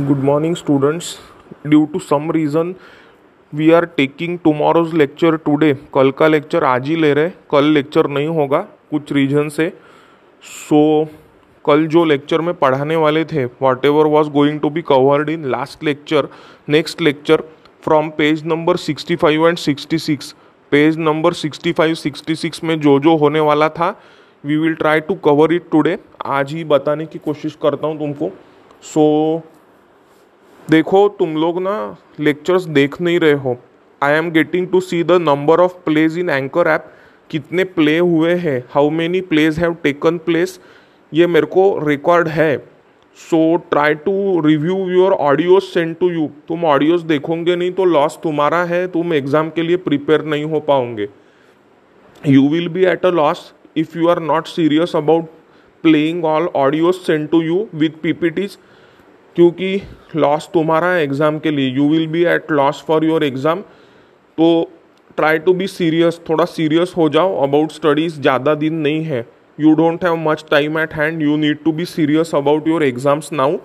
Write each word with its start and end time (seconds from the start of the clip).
Good 0.00 0.22
morning, 0.24 0.54
students. 0.56 1.18
Due 1.68 1.86
to 1.92 2.00
some 2.00 2.30
reason, 2.34 2.68
we 3.52 3.70
are 3.72 3.84
taking 3.96 4.38
tomorrow's 4.38 4.94
lecture 4.94 5.36
today 5.36 5.72
कल 5.94 6.10
का 6.10 6.28
lecture 6.28 6.64
आज 6.64 6.88
ही 6.88 6.96
ले 6.96 7.12
रहे 7.14 7.30
कल 7.50 7.64
लेक्चर 7.64 8.06
नहीं 8.08 8.28
होगा 8.28 8.60
कुछ 8.90 9.12
रीजन 9.12 9.48
से। 9.48 9.68
सो 10.44 10.80
so, 11.02 11.10
कल 11.64 11.86
जो 11.86 12.04
लेक्चर 12.04 12.40
में 12.40 12.54
पढ़ाने 12.54 12.96
वाले 12.96 13.24
थे 13.24 13.44
whatever 13.84 14.06
was 14.06 14.30
going 14.30 14.60
to 14.60 14.70
be 14.70 14.82
covered 14.82 15.30
in 15.30 15.44
last 15.50 15.84
lecture 15.84 16.28
next 16.68 17.02
lecture 17.02 17.42
from 17.84 18.10
page 18.18 18.44
number 18.46 18.76
65 18.78 19.46
and 19.48 19.58
66 19.58 20.34
page 20.72 20.98
number 20.98 21.34
65 21.34 21.96
66 22.06 22.64
में 22.64 22.78
जो 22.80 22.98
जो 23.00 23.16
होने 23.16 23.40
वाला 23.50 23.68
था 23.78 23.94
we 24.44 24.56
will 24.56 24.74
try 24.74 25.00
to 25.00 25.14
cover 25.24 25.52
it 25.52 25.70
today 25.72 25.98
आज 26.40 26.52
ही 26.52 26.64
बताने 26.76 27.06
की 27.06 27.18
कोशिश 27.18 27.58
करता 27.62 27.86
हूँ 27.86 27.98
तुमको। 27.98 28.30
सो 28.82 29.10
so, 29.38 29.51
देखो, 30.70 31.08
तुम 31.08 31.36
लोग 31.36 31.60
ना 31.62 31.96
लेक्चर्स 32.20 32.64
देख 32.64 33.00
नहीं 33.00 33.18
रहे 33.20 33.32
हो। 33.34 33.56
I 34.02 34.12
am 34.12 34.30
getting 34.30 34.66
to 34.68 34.80
see 34.80 35.02
the 35.04 35.12
number 35.20 35.60
of 35.60 35.72
plays 35.84 36.18
in 36.18 36.30
Anchor 36.30 36.68
app 36.68 36.84
कितने 37.30 37.64
प्ले 37.66 37.96
हुए 37.98 38.34
हैं? 38.36 38.62
How 38.70 38.90
many 38.90 39.20
plays 39.22 39.58
have 39.58 39.74
taken 39.82 40.18
place 40.18 40.58
ये 41.12 41.26
मेरे 41.26 41.46
को 41.46 41.64
रिकॉर्ड 41.86 42.28
है। 42.28 42.56
So 43.18 43.56
try 43.70 43.94
to 43.96 44.40
review 44.40 44.76
your 44.90 45.12
audios 45.12 45.62
send 45.62 45.94
to 45.96 46.10
you 46.10 46.28
तुम 46.48 46.64
ऑडियोज 46.64 47.02
देखोगे 47.04 47.56
नहीं 47.56 47.72
तो 47.72 47.84
लॉस 47.84 48.18
तुम्हारा 48.22 48.62
है। 48.64 48.86
तुम 48.88 49.12
एग्ज़ाम 49.14 49.50
के 49.50 49.62
लिए 49.62 49.76
प्रिपेयर 49.78 50.24
नहीं 50.24 50.44
हो 50.44 50.60
पाओगे। 50.62 51.08
You 52.22 52.48
will 52.48 52.68
be 52.68 52.84
at 52.84 53.06
a 53.06 53.10
loss 53.10 53.52
if 53.76 53.98
you 53.98 54.08
are 54.08 54.20
not 54.22 54.46
serious 54.48 54.96
about 54.96 55.24
playing 55.84 56.24
all 56.24 56.48
audios 56.56 56.94
send 56.96 57.28
to 57.28 57.42
you 57.42 57.66
with 57.74 58.02
PPTs 58.02 58.58
क्योंकि 59.36 59.80
लॉस 60.16 60.48
तुम्हारा 60.54 60.86
है 60.86 61.02
एग्ज़ाम 61.02 61.38
के 61.38 61.50
लिए 61.50 61.68
you 61.70 61.88
will 61.88 62.06
be 62.06 62.24
at 62.26 62.50
loss 62.52 62.82
for 62.88 63.04
your 63.04 63.24
exam 63.24 63.60
तो 64.38 64.48
try 65.16 65.38
to 65.38 65.52
be 65.54 65.66
serious 65.66 66.20
थोड़ा 66.28 66.44
serious 66.46 66.92
हो 66.96 67.08
जाओ 67.08 67.36
about 67.42 67.72
studies 67.72 68.20
ज़्यादा 68.20 68.54
दिन 68.54 68.74
नहीं 68.76 69.02
है. 69.04 69.26
You 69.58 69.74
don't 69.74 70.04
have 70.04 70.16
much 70.18 70.44
time 70.50 70.78
at 70.78 70.94
hand 70.94 71.22
you 71.22 71.36
need 71.36 71.62
to 71.64 71.72
be 71.72 71.84
serious 71.86 72.34
about 72.34 72.68
your 72.68 72.82
exams 72.84 73.32
now 73.32 73.56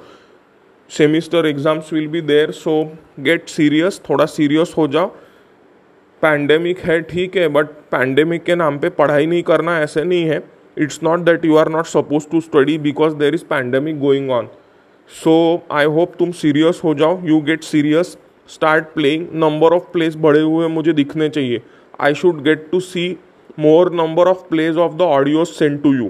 semester 0.90 1.46
exams 1.46 1.94
will 1.94 2.08
be 2.08 2.22
there 2.24 2.52
so 2.54 2.82
get 3.20 3.48
serious 3.50 4.02
थोड़ा 4.10 4.26
serious 4.28 4.74
हो 4.78 4.88
जाओ. 4.88 5.08
पैंडेमिक 6.22 6.80
है, 6.80 7.02
ठीक 7.02 7.36
है 7.38 7.48
बट 7.50 7.66
पैंडेमिक 7.92 8.44
के 8.44 8.56
नाम 8.56 8.78
पे 8.80 8.90
पढ़ाई 8.92 9.26
नहीं 9.26 9.44
करना 9.44 9.80
ऐसे 9.80 10.04
नहीं 10.04 10.24
है. 10.26 10.44
It's 10.78 11.00
not 11.04 11.20
that 11.22 11.46
you 11.46 11.56
are 11.58 11.70
not 11.70 11.86
suppose 11.86 12.28
to 12.32 12.42
study 12.42 12.78
because 12.80 13.16
there 13.16 13.36
is 13.36 13.44
pandemic 13.46 14.00
going 14.00 14.32
on 14.32 14.48
so 15.10 15.34
I 15.72 15.86
hope 15.86 16.14
तुम 16.20 16.32
सीरियस 16.34 16.82
हो 16.84 16.94
जाओ. 16.96 17.20
You 17.26 17.40
get 17.42 17.64
serious 17.64 18.18
start 18.50 18.86
playing 18.94 19.28
number 19.36 19.74
of 19.74 19.84
plays 19.94 20.16
बढ़े 20.18 20.42
हुए 20.42 20.68
मुझे 20.70 20.94
दिखने 20.94 21.30
चाहिए. 21.30 21.62
I 22.00 22.14
should 22.14 22.42
get 22.44 22.68
to 22.72 22.80
see 22.80 23.10
more 23.60 23.94
number 23.96 24.28
of 24.28 24.48
plays 24.50 24.76
of 24.78 24.94
the 24.96 25.02
audio 25.02 25.46
send 25.46 25.82
to 25.84 25.94
you 25.94 26.10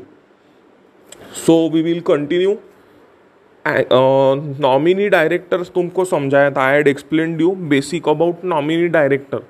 so 1.36 1.58
we 1.74 1.82
will 1.82 2.00
continue 2.08 2.58
nominee 4.62 5.08
directors 5.10 5.70
तुमको 5.76 6.06
समझाया 6.06 6.52
था. 6.52 6.62
I 6.62 6.76
had 6.76 6.88
explain 6.88 7.40
you 7.42 7.52
basic 7.70 8.10
about 8.10 8.44
nominee 8.46 8.88
director 8.88 9.44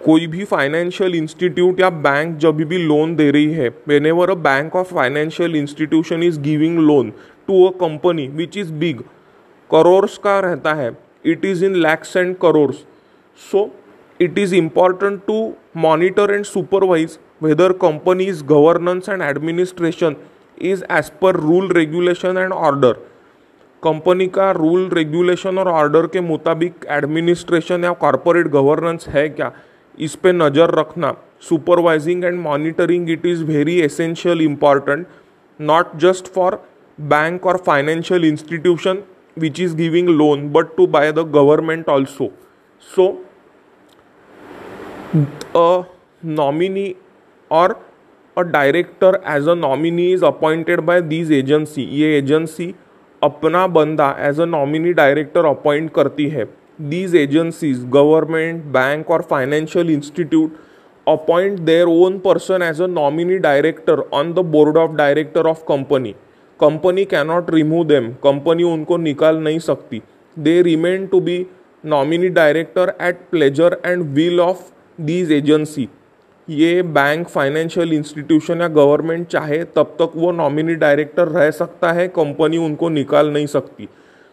कोई 0.00 0.26
भी 0.26 0.44
फाइनेंशियल 0.44 1.14
इंस्टीट्यूट 1.14 1.80
या 1.80 1.88
bank 2.04 2.36
जब 2.38 2.56
भी 2.58 2.78
loan 2.78 3.14
दे 3.16 3.30
रही 3.30 3.52
है 3.52 3.68
whenever 4.06 4.30
a 4.30 4.34
bank 4.46 4.76
of 4.76 4.94
financial 4.94 5.56
institution 5.56 6.22
is 6.22 6.40
giving 6.40 6.78
loan 6.78 7.12
to 7.50 7.64
a 7.66 7.70
company 7.80 8.28
which 8.36 8.56
is 8.58 8.72
big 8.80 9.02
crores 9.70 10.18
का 10.18 10.38
रहता 10.40 10.74
है 10.74 10.90
it 11.26 11.44
is 11.44 11.64
in 11.64 11.74
lakhs 11.78 12.16
and 12.16 12.36
crores 12.38 12.84
so 13.40 13.70
it 14.20 14.38
is 14.38 14.54
important 14.54 15.20
to 15.26 15.38
monitor 15.78 16.34
and 16.34 16.44
supervise 16.44 17.18
whether 17.42 17.72
companies 17.82 18.42
governance 18.44 19.08
and 19.08 19.22
administration 19.22 20.16
is 20.62 20.84
as 20.90 21.10
per 21.22 21.36
rule 21.38 21.68
regulation 21.72 22.38
and 22.38 22.52
order 22.52 22.96
company 23.82 24.26
का 24.28 24.50
rule 24.52 24.88
regulation 24.92 25.58
और 25.58 25.68
order 25.68 26.06
के 26.06 26.20
मुताबिक 26.20 26.86
administration 26.90 27.84
या 27.84 27.92
corporate 28.00 28.48
governance 28.48 29.08
है 29.08 29.28
क्या 29.28 29.52
इस 29.98 30.14
पे 30.16 30.32
नज़र 30.32 30.74
रखना 30.78 31.14
supervising 31.48 32.24
and 32.24 32.38
monitoring 32.40 33.10
it 33.10 33.26
is 33.26 33.44
very 33.44 33.78
essential 33.80 34.40
important 34.42 35.06
not 35.60 35.96
just 36.00 36.28
for 36.34 36.60
bank 37.00 37.46
और 37.46 37.56
financial 37.66 38.24
institution 38.24 39.02
which 39.36 39.60
is 39.60 39.76
giving 39.76 40.08
loan 40.08 40.48
but 40.52 40.76
to 40.76 40.86
by 40.86 41.12
the 41.12 41.18
government 41.34 41.88
also 41.88 42.30
so 42.88 43.08
a 45.56 45.82
nominee 46.24 46.94
और 47.50 47.80
a 48.36 48.42
director 48.42 49.20
as 49.28 49.48
a 49.48 49.54
nominee 49.54 50.12
is 50.12 50.24
appointed 50.24 50.80
by 50.80 51.00
these 51.02 51.32
agency 51.32 51.82
ये 51.92 52.16
agency 52.18 52.74
अपना 53.22 53.66
बंदा 53.66 54.10
as 54.28 54.40
a 54.40 54.44
nominee 54.44 54.92
director 54.92 55.46
appoint 55.46 55.90
करती 55.94 56.28
है। 56.28 56.44
These 56.80 57.14
agencies 57.16 57.84
government 57.92 58.64
bank 58.72 59.10
और 59.10 59.22
financial 59.30 59.90
institute 59.90 60.56
appoint 61.06 61.58
their 61.60 61.86
own 61.86 62.18
person 62.18 62.62
as 62.62 62.80
a 62.82 62.86
nominee 62.86 63.38
director 63.38 64.00
on 64.12 64.32
the 64.32 64.38
board 64.54 64.76
of 64.76 64.92
director 64.96 65.46
of 65.46 65.64
company 65.68 66.14
company 66.60 67.04
cannot 67.04 67.50
remove 67.50 67.84
them 67.86 68.08
company 68.24 68.62
उनको 68.64 68.96
निकाल 68.98 69.36
नहीं 69.38 69.58
सकती. 69.60 70.02
They 70.36 70.60
remain 70.62 71.06
to 71.06 71.20
be 71.20 71.44
nominee 71.84 72.28
director 72.30 72.92
at 73.02 73.20
pleasure 73.30 73.80
and 73.86 74.02
will 74.14 74.40
of 74.40 74.62
these 74.98 75.32
agency 75.32 75.88
ये 76.48 76.82
bank 76.84 77.28
financial 77.28 77.92
institution 77.92 78.60
या 78.60 78.68
government 78.68 79.26
चाहे, 79.26 79.62
तब 79.66 79.94
तक 79.98 80.12
वो 80.16 80.30
नॉमिनी 80.32 80.74
डायरेक्टर 80.74 81.28
रह 81.28 81.50
सकता 81.50 81.92
है. 81.92 82.06
कंपनी 82.08 82.56
उनको 82.58 82.88
निकाल 82.88 83.30
नहीं 83.32 83.46
सकती. 83.46 83.88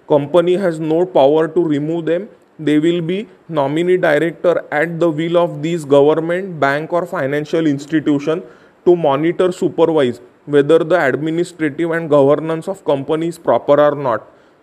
Company 0.09 0.55
has 0.55 0.81
no 0.81 1.03
power 1.13 1.47
to 1.47 1.67
remove 1.69 2.01
them 2.01 2.25
they 2.61 2.77
will 2.79 3.01
be 3.01 3.25
nominee 3.51 3.97
director 3.97 4.61
at 4.73 4.89
the 4.89 5.13
will 5.15 5.37
of 5.37 5.51
this 5.61 5.85
government 5.85 6.49
bank 6.59 6.93
और 6.93 7.05
financial 7.05 7.67
institution 7.67 8.41
to 8.85 8.95
monitor 8.95 9.51
supervise 9.51 10.19
whether 10.47 10.79
the 10.79 10.99
administrative 11.05 11.91
and 11.91 12.09
governance 12.09 12.67
of 12.67 12.83
company 12.85 13.27
is 13.27 13.37
proper 13.47 13.77
or 13.85 13.95
not. 14.07 14.19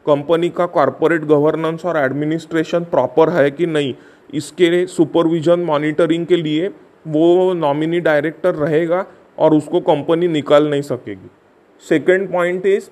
Company 0.07 0.49
का 0.49 0.67
corporate 0.67 1.25
governance 1.25 1.85
और 1.85 1.97
administration 1.97 2.85
proper 2.85 3.31
है 3.31 3.51
कि 3.51 3.67
नहीं 3.67 3.95
इसके 4.35 4.87
supervision 4.87 5.61
monitoring 5.61 6.27
के 6.27 6.37
लिए 6.37 6.69
वो 7.07 7.53
नॉमिनी 7.55 8.01
डायरेक्टर 8.01 8.55
रहेगा 8.55 9.05
और 9.39 9.55
उसको 9.55 9.81
कंपनी 9.81 10.29
निकाल 10.29 10.69
नहीं 10.71 10.83
सकेगी। 10.83 11.31
Second 11.89 12.31
point 12.33 12.67
is 12.67 12.89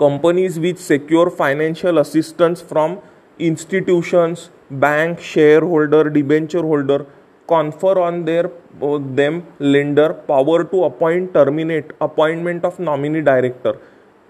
companies 0.00 0.60
which 0.60 0.78
secure 0.78 1.28
financial 1.38 1.98
assistance 1.98 2.64
from 2.68 2.96
institutions 3.40 4.48
bank 4.72 5.20
share 5.34 5.62
holder 5.62 6.08
debenture 6.08 6.64
holder 6.64 7.04
confer 7.48 7.98
on 7.98 8.24
uh, 8.24 8.48
them 8.72 9.40
lender 9.60 10.12
power 10.28 10.62
to 10.62 10.80
appoint 10.82 11.32
terminate 11.34 11.92
appointment 12.02 12.64
of 12.64 12.80
nominee 12.82 13.20
director 13.20 13.78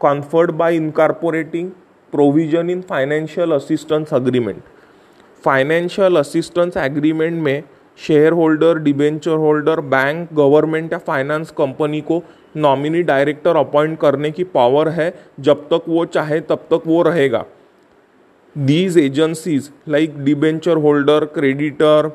conferred 0.01 0.51
by 0.51 0.77
incorporating 0.77 1.71
provision 2.13 2.71
in 2.71 2.81
financial 2.81 3.53
assistance 3.53 4.15
agreement 4.15 4.63
financial 5.45 6.17
assistance 6.17 6.77
agreement 6.77 7.43
में 7.43 7.63
share 7.99 8.33
holder 8.33 8.79
debenture 8.79 9.35
holder 9.37 9.81
bank 9.95 10.33
government 10.35 10.93
या 10.93 10.99
finance 10.99 11.51
company 11.51 12.01
को 12.01 12.23
nominee 12.57 13.03
director 13.03 13.57
appoint 13.57 13.99
करने 13.99 14.31
की 14.31 14.45
power 14.45 14.89
है 14.89 15.13
जब 15.41 15.69
तक 15.69 15.89
वो 15.89 16.05
चाहे 16.05 16.41
तब 16.41 16.67
तक 16.71 16.83
वो 16.87 17.03
रहेगा। 17.03 17.45
These 18.57 18.99
agencies 18.99 19.71
like 19.89 20.19
debenture 20.25 20.77
holder 20.77 21.25
creditor 21.25 22.11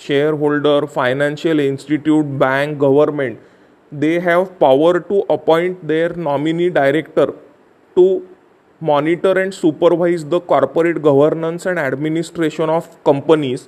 share 0.00 0.32
holder 0.32 0.84
financial 0.84 1.60
institute 1.60 2.24
bank 2.24 2.78
government 2.78 3.38
they 3.92 4.18
have 4.18 4.44
power 4.60 4.98
to 4.98 5.20
appoint 5.20 5.82
their 5.84 6.16
nominee 6.16 6.68
director 6.70 7.30
to 7.96 8.22
monitor 8.82 9.38
and 9.38 9.52
supervise 9.52 10.24
the 10.24 10.40
corporate 10.48 10.98
governance 10.98 11.66
and 11.66 11.78
administration 11.78 12.70
of 12.70 12.88
companies 13.06 13.66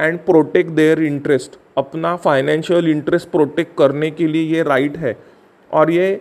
and 0.00 0.18
protect 0.18 0.70
their 0.70 1.02
interest 1.02 1.58
अपना 1.78 2.16
financial 2.16 2.88
interest 2.88 3.28
protect 3.28 3.76
करने 3.78 4.10
करणे 4.10 4.10
केली 4.10 4.46
हे 4.48 4.62
right 4.62 4.96
है। 4.96 5.16
और 5.70 5.90
ये 5.90 6.20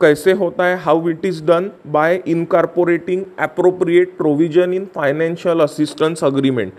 कैसे 0.00 0.32
होता 0.32 0.64
है? 0.64 0.76
How 0.76 1.08
it 1.08 1.24
is 1.26 1.42
done 1.44 1.70
by 1.86 2.22
incorporating 2.26 3.24
appropriate 3.38 4.16
provision 4.16 4.74
in 4.74 4.86
financial 4.94 5.60
assistance 5.60 6.24
agreement 6.24 6.72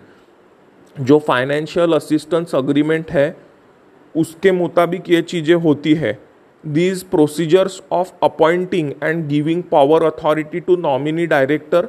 जो 0.96 1.18
फाइनेंशियल 1.28 1.94
असिस्टेंस 1.94 2.56
अग्रीमेंट 2.56 3.12
है, 3.12 3.36
उसके 4.16 4.52
मुताबिक 4.52 5.10
ये 5.10 5.22
चीज़ें 5.22 5.56
होती 5.56 5.94
है। 5.94 6.18
These 6.64 7.04
procedures 7.04 7.82
of 7.92 8.12
appointing 8.24 8.92
and 9.04 9.28
giving 9.28 9.64
power 9.72 10.04
authority 10.04 10.60
to 10.60 10.76
nominee 10.76 11.26
director 11.28 11.88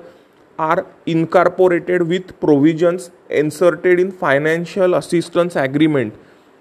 are 0.59 0.83
incorporated 1.09 2.03
with 2.03 2.33
provisions 2.41 3.11
inserted 3.33 4.01
in 4.01 4.11
financial 4.21 4.95
assistance 4.95 5.57
agreement 5.57 6.13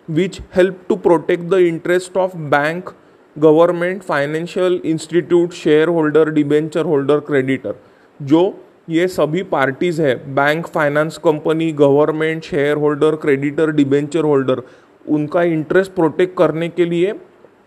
which 0.08 0.40
help 0.56 0.80
to 0.90 0.96
protect 0.98 1.44
the 1.44 1.60
interest 1.68 2.18
of 2.18 2.36
bank 2.52 2.90
government 3.36 4.02
financial 4.04 4.80
institute 4.86 5.54
share 5.54 5.88
holder 5.88 6.30
debenture 6.30 6.86
holder 6.86 7.20
creditor 7.20 7.76
जो 8.20 8.44
ये 8.88 9.08
सभी 9.08 9.42
parties 9.44 10.02
है। 10.02 10.16
Bank 10.36 10.66
finance 10.68 11.18
company 11.24 11.72
government 11.72 12.44
share 12.44 12.78
holder 12.78 13.16
creditor 13.16 13.72
debenture 13.72 14.24
holder 14.24 14.62
उनका 15.06 15.44
interest 15.44 15.92
protect 15.92 16.38
करने 16.38 16.68
के 16.70 16.86
लिए 16.86 17.14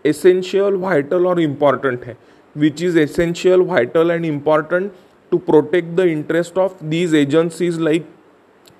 essential 0.05 0.75
vital 0.75 1.25
और 1.27 1.41
important 1.41 2.05
है। 2.05 2.15
Which 2.55 2.83
is 2.83 2.99
essential 2.99 3.61
vital 3.61 4.11
and 4.11 4.25
important 4.25 4.91
to 5.31 5.37
protect 5.47 5.89
the 5.95 6.05
interest 6.07 6.57
of 6.57 6.83
these 6.85 7.15
agencies 7.15 7.79
like 7.79 8.05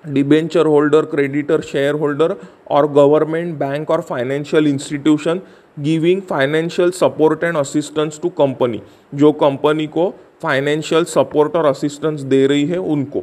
debenture 0.08 0.66
holder 0.66 1.04
creditor 1.06 1.60
share 1.62 1.94
holder 1.94 2.36
और 2.70 2.86
government 2.92 3.54
bank 3.58 3.90
और 3.90 4.00
financial 4.00 4.66
institution 4.66 5.40
giving 5.80 6.22
financial 6.22 6.90
support 6.92 7.44
and 7.44 7.56
assistance 7.56 8.20
to 8.22 8.28
company 8.38 8.82
जो 9.14 9.32
company 9.34 9.86
को 9.86 10.08
financial 10.42 11.04
support 11.04 11.56
और 11.56 11.66
assistance 11.66 12.20
दे 12.22 12.46
रही 12.46 12.64
है 12.66 12.78
उनको। 12.78 13.22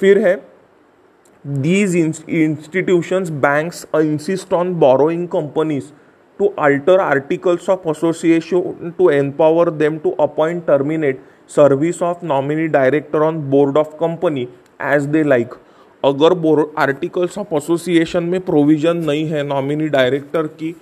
फिर 0.00 0.18
है 0.18 0.34
these 1.44 1.96
institutions 1.96 3.30
banks 3.42 3.86
insist 3.94 4.52
on 4.54 4.74
borrowing 4.74 5.26
companies 5.28 5.84
to 6.40 6.46
alter 6.58 7.00
articles 7.00 7.68
of 7.70 7.88
association 7.88 8.92
to 8.98 9.08
empower 9.10 9.70
them 9.70 9.98
to 9.98 10.10
appoint 10.20 10.64
terminate 10.66 11.20
service 11.50 12.02
of 12.02 12.24
nominee 12.26 12.66
director 12.68 13.22
on 13.22 13.38
board 13.50 13.78
of 13.78 13.96
company 14.00 14.46
as 14.84 15.04
they 15.06 15.22
like 15.22 15.54
अगर 16.04 16.32
articles 16.78 17.38
of 17.38 17.54
association 17.54 18.24
में 18.24 18.40
provision 18.40 18.96
नहीं 18.96 19.26
है 19.26 19.42
nominee 19.46 19.88
director 19.88 20.46
की 20.46 20.74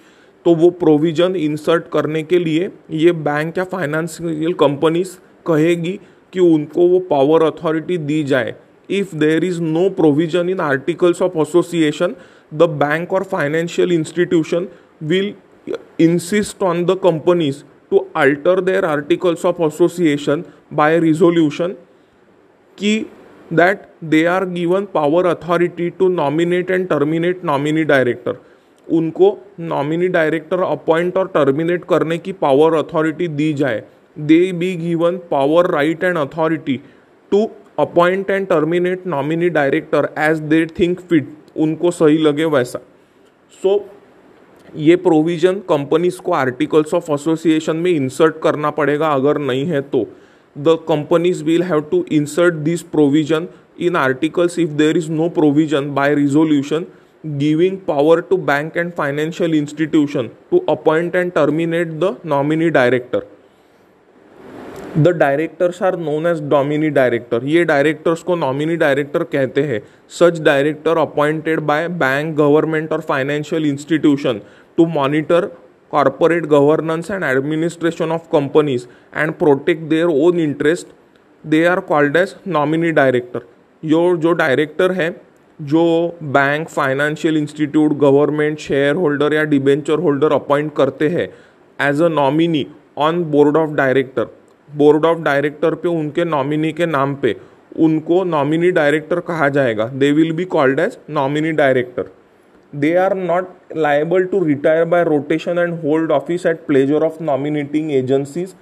तो 0.46 0.54
वो 0.54 0.70
provision 0.70 1.36
insert 1.36 1.84
करने 1.92 2.22
के 2.22 2.38
लिए 2.38 2.70
ये 2.90 3.12
बैंक 3.28 3.58
या 3.58 3.64
फाइनेंशियल 3.64 4.52
कंपनीज़ 4.54 5.16
कहेगी 5.46 5.98
कि 6.32 6.40
उनको 6.40 6.88
वो 6.88 6.98
पावर 7.10 7.42
अथॉरिटी 7.42 7.98
दी 8.00 8.22
जाए। 8.24 8.54
If 8.90 9.14
there 9.16 9.44
is 9.44 9.60
no 9.62 9.88
provision 9.92 10.50
in 10.50 10.60
articles 10.60 11.22
of 11.22 11.38
association 11.38 12.14
the 12.54 12.68
bank 12.80 13.12
और 13.12 13.22
financial 13.24 13.92
institution 13.92 14.68
will 15.02 15.34
insist 16.00 16.62
on 16.62 16.84
the 16.86 16.98
companies 17.02 17.62
to 17.90 18.06
alter 18.16 18.60
their 18.60 18.84
articles 18.84 19.44
of 19.46 19.62
association 19.62 20.44
by 20.74 20.98
resolution 21.00 21.74
की 22.78 22.98
that 23.52 23.82
they 24.04 24.24
are 24.26 24.44
given 24.46 24.86
power 24.94 25.26
authority 25.26 25.88
to 25.98 26.08
nominate 26.08 26.70
and 26.70 26.88
terminate 26.88 27.44
nominee 27.44 27.84
director 27.84 28.36
उनको 28.86 29.36
nominee 29.60 30.08
director 30.08 30.60
appoint 30.62 31.16
और 31.16 31.28
terminate 31.34 31.84
करने 31.84 32.18
की 32.18 32.32
power 32.40 32.74
authority 32.74 33.28
दी 33.30 33.52
जाए। 33.54 33.82
They 34.18 34.52
be 34.52 34.74
given 34.76 35.16
power 35.30 35.70
right 35.70 36.04
and 36.04 36.18
authority 36.18 36.80
to 37.32 37.48
appoint 37.78 38.30
and 38.30 38.46
terminate 38.46 39.06
nominee 39.06 39.48
director 39.50 40.08
as 40.18 40.38
they 40.42 40.64
think 40.78 41.00
fit 41.00 41.28
उनको 41.56 41.90
सही 41.90 42.18
लगे 42.18 42.44
वैसा। 42.44 42.78
सो 43.54 43.68
so, 43.68 43.82
ये 44.76 44.96
प्रोविज़न 44.96 45.60
कंपनीज़ 45.68 46.20
को 46.20 46.32
आर्टिकल्स 46.32 46.94
ऑफ़ 46.94 47.10
एसोसिएशन 47.12 47.76
में 47.76 47.90
इंसर्ट 47.90 48.40
करना 48.42 48.70
पड़ेगा 48.70 49.08
अगर 49.08 49.38
नहीं 49.40 49.66
है 49.66 49.80
तो। 49.82 50.06
The 50.56 50.78
companies 50.88 51.42
will 51.44 51.62
have 51.62 51.80
to 51.90 52.04
insert 52.12 52.54
this 52.64 52.82
provision 52.92 53.48
in 53.80 53.96
articles 53.96 54.58
if 54.58 54.70
there 54.72 54.96
is 54.96 55.10
no 55.12 55.28
provision 55.28 55.94
by 55.94 56.14
resolution 56.14 56.86
giving 57.38 57.78
power 57.78 58.20
to 58.20 58.36
bank 58.36 58.76
and 58.76 58.92
financial 58.92 59.54
institution 59.54 60.30
to 60.50 60.64
appoint 60.68 61.16
and 61.16 61.32
terminate 61.32 61.88
the 61.94 62.16
nominee 62.26 62.70
director 62.70 63.26
the 64.96 65.08
directors 65.10 65.82
are 65.82 65.96
known 65.98 66.26
as 66.26 66.40
nominee 66.50 66.88
director 66.90 67.44
ये 67.44 67.64
directors 67.64 68.22
को 68.22 68.34
nominee 68.36 68.76
director 68.76 69.22
कहते 69.24 69.62
हैं। 69.62 69.80
Such 70.10 70.40
director 70.42 70.98
appointed 70.98 71.60
by 71.60 71.88
bank 72.02 72.34
government 72.36 72.92
और 72.92 73.00
financial 73.00 73.66
institution 73.66 74.40
to 74.78 74.86
monitor 74.86 75.46
corporate 75.92 76.46
governance 76.46 77.10
and 77.10 77.24
administration 77.24 78.12
of 78.12 78.22
companies 78.32 78.86
and 79.16 79.32
protect 79.34 79.82
their 79.90 80.06
own 80.06 80.40
interest 80.40 80.86
they 81.44 81.64
are 81.64 81.80
called 81.90 82.16
as 82.16 82.34
nominee 82.48 82.92
director 82.92 83.40
यो, 83.82 84.16
जो 84.16 84.32
director 84.32 84.92
है, 84.92 85.10
जो 85.60 86.16
bank 86.22 86.68
financial 86.68 87.36
institute 87.36 87.98
government 87.98 88.58
share 88.60 88.94
holder 88.94 89.34
या 89.34 89.44
debenture 89.44 89.98
holder 89.98 90.32
appoint 90.32 90.74
करते 90.76 91.08
हैं 91.08 91.28
as 91.78 92.02
a 92.02 92.08
nominee 92.08 92.66
on 92.98 93.22
board 93.30 93.56
of 93.56 93.74
director 93.74 94.26
board 94.68 95.04
of 95.04 95.18
director 95.18 95.74
पे, 95.74 95.88
उनके 95.88 96.24
nominee 96.24 96.72
के 96.72 96.86
नाम 96.86 97.14
पे, 97.14 97.34
उनको 97.76 98.22
नॉमिनी 98.24 98.70
डायरेक्टर 98.70 99.20
कहा 99.20 99.48
जाएगा। 99.48 99.86
They 99.86 100.10
will 100.12 100.32
be 100.32 100.44
called 100.44 100.80
as 100.80 100.98
nominee 101.10 101.52
director 101.52 102.10
they 102.72 102.94
are 102.96 103.14
not 103.16 103.48
liable 103.76 104.24
to 104.24 104.42
retire 104.44 104.84
by 104.84 105.04
rotation 105.04 105.58
and 105.58 105.74
hold 105.80 106.10
office 106.12 106.46
at 106.46 106.66
pleasure 106.66 107.02
of 107.02 107.22
nominating 107.22 107.92
agencies 107.92 108.54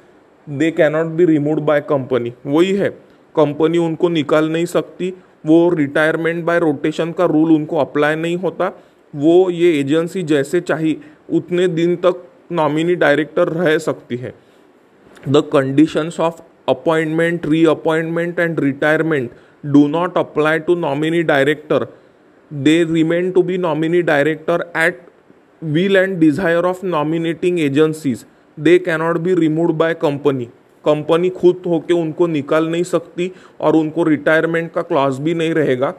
they 0.46 0.70
cannot 0.70 1.06
be 1.06 1.24
remove 1.24 1.60
by 1.60 1.80
company 1.80 2.32
वही 2.46 2.72
है। 2.72 2.90
Company 3.34 3.78
उनको 3.78 4.08
निकाल 4.08 4.50
नहीं 4.50 4.66
सकती। 4.66 5.12
वो 5.46 5.68
retirement 5.70 6.44
by 6.44 6.58
rotation 6.58 7.12
का 7.12 7.24
rule 7.24 7.52
उनको 7.52 7.78
apply 7.78 8.16
नहीं 8.16 8.36
होता। 8.36 8.70
वो 9.14 9.50
ये 9.50 9.72
एजेंसी 9.80 10.22
जैसे 10.22 10.60
चाहिए, 10.60 10.96
उतने 11.32 11.68
दिन 11.68 11.96
तक 11.96 12.22
नॉमिनी 12.52 12.94
डायरेक्टर 12.94 13.48
रह 13.48 13.76
सकती 13.78 14.16
है। 14.16 14.32
The 15.26 15.42
conditions 15.42 16.18
of 16.18 16.42
appointment, 16.68 17.46
reappointment, 17.46 18.38
and 18.38 18.60
retirement 18.60 19.32
do 19.72 19.88
not 19.88 20.16
apply 20.16 20.58
to 20.60 20.74
nominee 20.74 21.22
director. 21.22 21.88
They 22.50 22.84
remain 22.84 23.32
to 23.34 23.42
be 23.42 23.58
nominee 23.58 24.02
director 24.02 24.70
at 24.74 25.00
will 25.62 25.96
and 25.96 26.20
desire 26.20 26.66
of 26.66 26.82
nominating 26.82 27.58
agencies. 27.58 28.26
They 28.58 28.78
cannot 28.78 29.22
be 29.22 29.34
removed 29.34 29.78
by 29.78 29.94
company. 29.94 30.50
Company 30.84 31.28
खुद 31.30 31.62
होके 31.66 31.94
उनको 31.94 32.26
निकाल 32.26 32.66
नहीं 32.70 32.82
सकती 32.84 33.30
और 33.60 33.76
उनको 33.76 34.02
retirement 34.04 34.70
का 34.72 34.82
clause 34.82 35.18
भी 35.26 35.34
नहीं 35.34 35.54
रहेगा 35.54 35.92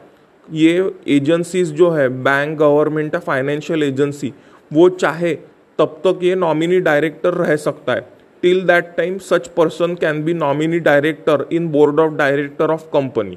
ये 0.52 0.74
एजेंसीज 1.16 1.72
जो 1.76 1.90
है 1.90 2.08
बैंक 2.24 2.56
गवर्नमेंट 2.58 3.14
या 3.14 3.20
फाइनेंशियल 3.20 3.82
एजेंसी 3.82 4.32
वो 4.72 4.88
चाहे 4.88 5.34
तब 5.78 6.00
तक 6.04 6.20
ये 6.22 6.34
नॉमिनी 6.34 6.78
डायरेक्टर 6.80 7.34
रह 7.34 7.56
सकता 7.64 7.92
है 7.92 8.15
till 8.42 8.60
that 8.66 8.96
time 8.96 9.18
such 9.26 9.46
person 9.54 9.96
can 9.96 10.22
be 10.24 10.34
nominee 10.34 10.80
director 10.80 11.36
in 11.58 11.68
board 11.76 12.00
of 12.04 12.16
director 12.18 12.68
of 12.74 12.90
company. 12.94 13.36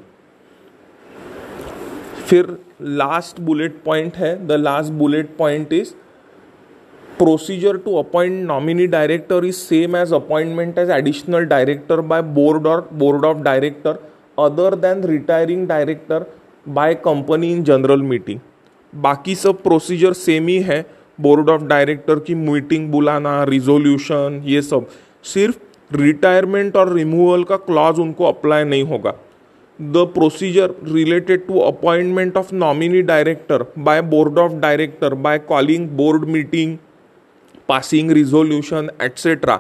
फिर 2.28 2.58
लास्ट 2.82 3.40
बुलेट 3.42 3.82
पॉइंट 3.86 4.16
है. 4.18 4.36
The 4.48 4.52
last 4.52 4.92
bullet 4.94 5.36
point 5.38 5.74
is 5.74 5.94
procedure 7.20 7.78
to 7.86 7.96
appoint 7.98 8.44
nominee 8.48 8.86
director 8.88 9.46
is 9.46 9.56
same 9.56 9.96
as 9.98 10.14
appointment 10.14 10.78
as 10.80 10.90
additional 10.98 11.46
director 11.46 12.02
by 12.12 12.22
board 12.38 12.68
और 12.68 12.88
board 12.94 13.26
of 13.26 13.38
director 13.44 13.98
other 14.40 14.76
than 14.86 15.04
retiring 15.08 15.68
director 15.68 16.26
by 16.68 16.96
company 17.06 17.52
in 17.52 17.64
general 17.64 18.02
meeting 18.12 18.40
बाकी 18.94 19.36
सब 19.36 19.62
procedure 19.64 20.14
same 20.14 20.48
ही 20.48 20.60
है. 20.70 20.86
Board 21.22 21.50
of 21.50 21.64
director 21.64 22.20
की 22.20 22.36
meeting 22.36 22.90
बुलाना 22.92 23.44
resolution 23.44 24.42
ये 24.46 24.62
सब। 24.62 24.88
सिर्फ़ 25.26 25.96
रिटायरमेंट 25.96 26.76
और 26.78 26.94
रिमूवल 26.94 27.44
का 27.44 27.58
क्लॉज 27.58 28.00
उनको 28.00 28.26
अप्लाई 28.26 28.64
नहीं 28.64 28.84
होगा। 28.84 29.14
The 29.80 30.06
procedure 30.14 30.74
related 30.88 31.46
to 31.48 31.60
appointment 31.60 32.38
of 32.38 32.54
nominee 32.56 33.02
director 33.02 33.66
by 33.80 34.02
board 34.12 34.40
of 34.40 34.54
director 34.62 35.14
by 35.26 35.40
calling 35.40 35.88
board 35.98 36.26
meeting 36.30 36.78
passing 37.70 38.12
resolution 38.12 38.90
etcetera 39.02 39.60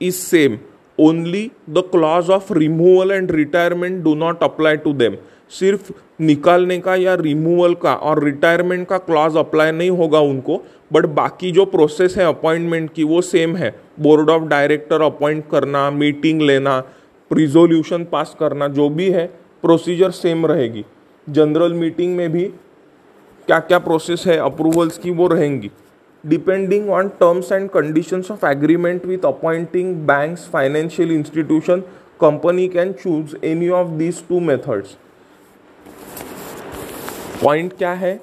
is 0.00 0.14
same 0.16 0.58
only 0.98 1.50
the 1.70 1.82
clause 1.90 2.30
of 2.30 2.52
removal 2.52 3.10
and 3.12 3.30
retirement 3.30 4.02
do 4.04 4.14
not 4.14 4.42
apply 4.42 4.76
to 4.76 4.92
them 4.92 5.16
सिर्फ़ 5.50 5.92
निकालने 6.20 6.78
का 6.78 6.94
या 6.96 7.14
removal 7.14 7.74
का 7.74 7.94
और 7.94 8.22
retirement 8.24 8.86
का 8.88 8.98
clause 8.98 9.36
apply 9.36 9.72
नहीं 9.72 9.90
होगा 9.90 10.20
उनको 10.20 10.60
बट 10.92 11.06
बाकी 11.14 11.50
जो 11.52 11.64
प्रोसेस 11.66 12.16
है 12.18 12.24
अपॉइंटमेंट 12.24 12.92
की 12.94 13.04
वो 13.04 13.20
सेम 13.22 13.56
है। 13.56 13.74
बोर्ड 14.00 14.30
ऑफ़ 14.30 14.42
डायरेक्टर 14.44 15.02
अपॉइंट 15.02 15.44
करना 15.50 15.90
मीटिंग 15.90 16.42
लेना 16.42 16.78
रिजोल्यूशन 17.30 18.04
पास 18.04 18.36
करना, 18.40 18.68
जो 18.68 18.88
भी 18.88 19.10
है 19.10 19.26
प्रोसीजर 19.64 20.10
सेम 20.12 20.46
रहेगी। 20.46 20.84
जनरल 21.26 21.72
मीटिंग 21.74 22.16
में 22.16 22.30
भी 22.32 22.44
क्या 23.48 23.58
क्या 23.60 23.78
प्रोसेस 23.78 24.24
है 24.26 24.36
अप्रूवल्स 24.38 24.98
की 24.98 25.10
वो 25.10 25.26
रहेंगी। 25.28 25.70
Depending 26.24 26.88
on 26.90 27.08
terms 27.20 27.52
and 27.52 27.68
conditions 27.70 28.30
of 28.30 28.46
agreement 28.46 29.04
with 29.06 29.24
appointing 29.26 29.94
banks 30.06 30.48
financial 30.52 31.12
institution 31.12 31.80
company 32.20 32.66
can 32.68 32.92
choose 32.94 33.36
any 33.46 33.68
of 33.70 33.88
these 33.98 34.22
two 34.28 34.40
methods 34.40 34.96
point 37.42 37.72
क्या 37.78 37.92
है? 37.92 38.14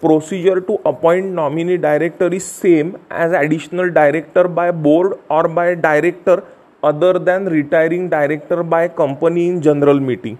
Procedure 0.00 0.58
to 0.60 0.74
appoint 0.86 1.24
nominee 1.34 1.76
director 1.76 2.34
is 2.34 2.42
same 2.42 2.88
as 3.14 3.34
additional 3.34 3.88
director 3.90 4.46
by 4.56 4.72
board 4.72 5.14
और 5.30 5.48
by 5.48 5.74
director 5.74 6.42
other 6.82 7.18
than 7.18 7.48
retiring 7.48 8.08
director 8.10 8.62
by 8.64 8.88
company 8.98 9.46
in 9.48 9.60
general 9.60 10.00
meeting 10.00 10.36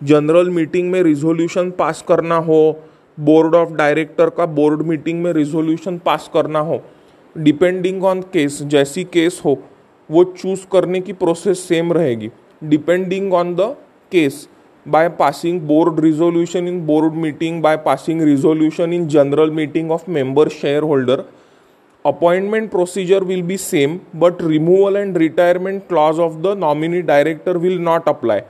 general 0.00 0.50
meeting 0.50 0.90
में 0.90 1.02
resolution 1.02 1.70
pass 1.70 2.04
करना 2.08 2.36
हो 2.42 2.60
board 3.18 3.54
of 3.54 3.72
director 3.74 4.30
का 4.30 4.46
board 4.48 4.82
meeting 4.82 5.22
में 5.22 5.32
resolution 5.32 5.98
pass 5.98 6.30
करना 6.34 6.58
हो 6.60 6.82
depending 7.36 8.04
on 8.04 8.20
case 8.32 8.62
जैसी 8.62 9.04
case 9.04 9.40
हो, 9.44 9.58
वो 10.10 10.24
चूज़ 10.24 10.66
करने 10.72 11.00
की 11.00 11.12
प्रोसेस 11.14 11.68
सेम 11.68 11.92
रहेगी. 11.92 12.30
Depending 12.64 13.34
on 13.34 13.54
the 13.54 13.74
case 14.12 14.48
by 14.86 15.08
passing 15.08 15.58
board 15.66 16.02
resolution 16.02 16.66
in 16.66 16.84
board 16.86 17.14
meeting 17.14 17.60
by 17.60 17.76
passing 17.76 18.20
resolution 18.20 18.92
in 18.92 19.08
general 19.08 19.50
meeting 19.50 19.90
of 19.90 20.06
member 20.08 20.48
shareholder 20.48 21.24
appointment 22.04 22.70
procedure 22.70 23.22
will 23.22 23.42
be 23.42 23.56
same 23.56 24.00
but 24.14 24.40
removal 24.42 24.96
and 24.96 25.16
retirement 25.16 25.86
clause 25.88 26.18
of 26.18 26.42
the 26.42 26.54
nominee 26.54 27.02
director 27.02 27.58
will 27.58 27.78
not 27.78 28.08
apply 28.08 28.40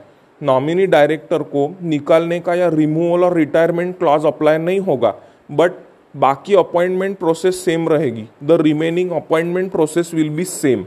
nominee 0.41 0.85
director 0.87 1.41
को 1.49 1.67
निकालने 1.89 2.39
का 2.39 2.53
या 2.55 2.67
removal 2.73 3.23
और 3.23 3.35
retirement 3.37 3.97
clause 3.97 4.25
apply 4.25 4.57
नहीं 4.57 4.79
होगा 4.87 5.13
but 5.51 5.71
बाकी 6.15 6.55
appointment 6.55 7.17
process 7.19 7.63
same 7.65 7.87
रहेगी 7.89 8.27
the 8.43 8.57
remaining 8.61 9.11
appointment 9.17 9.71
process 9.71 10.13
will 10.13 10.29
be 10.35 10.45
same 10.45 10.85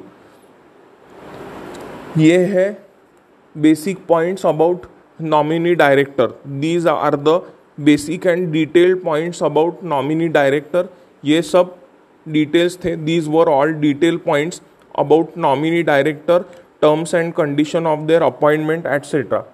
ये 2.19 2.39
है 2.47 2.67
basic 3.55 3.99
points 4.09 4.47
about 4.47 4.87
nominee 5.21 5.75
director 5.75 6.41
these 6.61 6.87
are 6.87 7.17
the 7.17 7.41
basic 7.81 8.27
and 8.27 8.51
detailed 8.53 9.03
points 9.03 9.43
about 9.43 9.83
nominee 9.85 10.29
director 10.29 10.89
ये 11.25 11.41
सब 11.43 11.75
डिटेल्स 12.27 12.79
थे. 12.85 12.95
These 12.97 13.29
were 13.29 13.49
all 13.49 13.73
detail 13.73 14.17
points 14.17 14.63
about 14.99 15.37
nominee 15.39 15.83
director 15.83 16.45
terms 16.83 17.15
and 17.15 17.33
condition 17.33 17.87
of 17.87 18.01
their 18.01 18.23
appointment 18.23 18.87
etcetera 18.87 19.45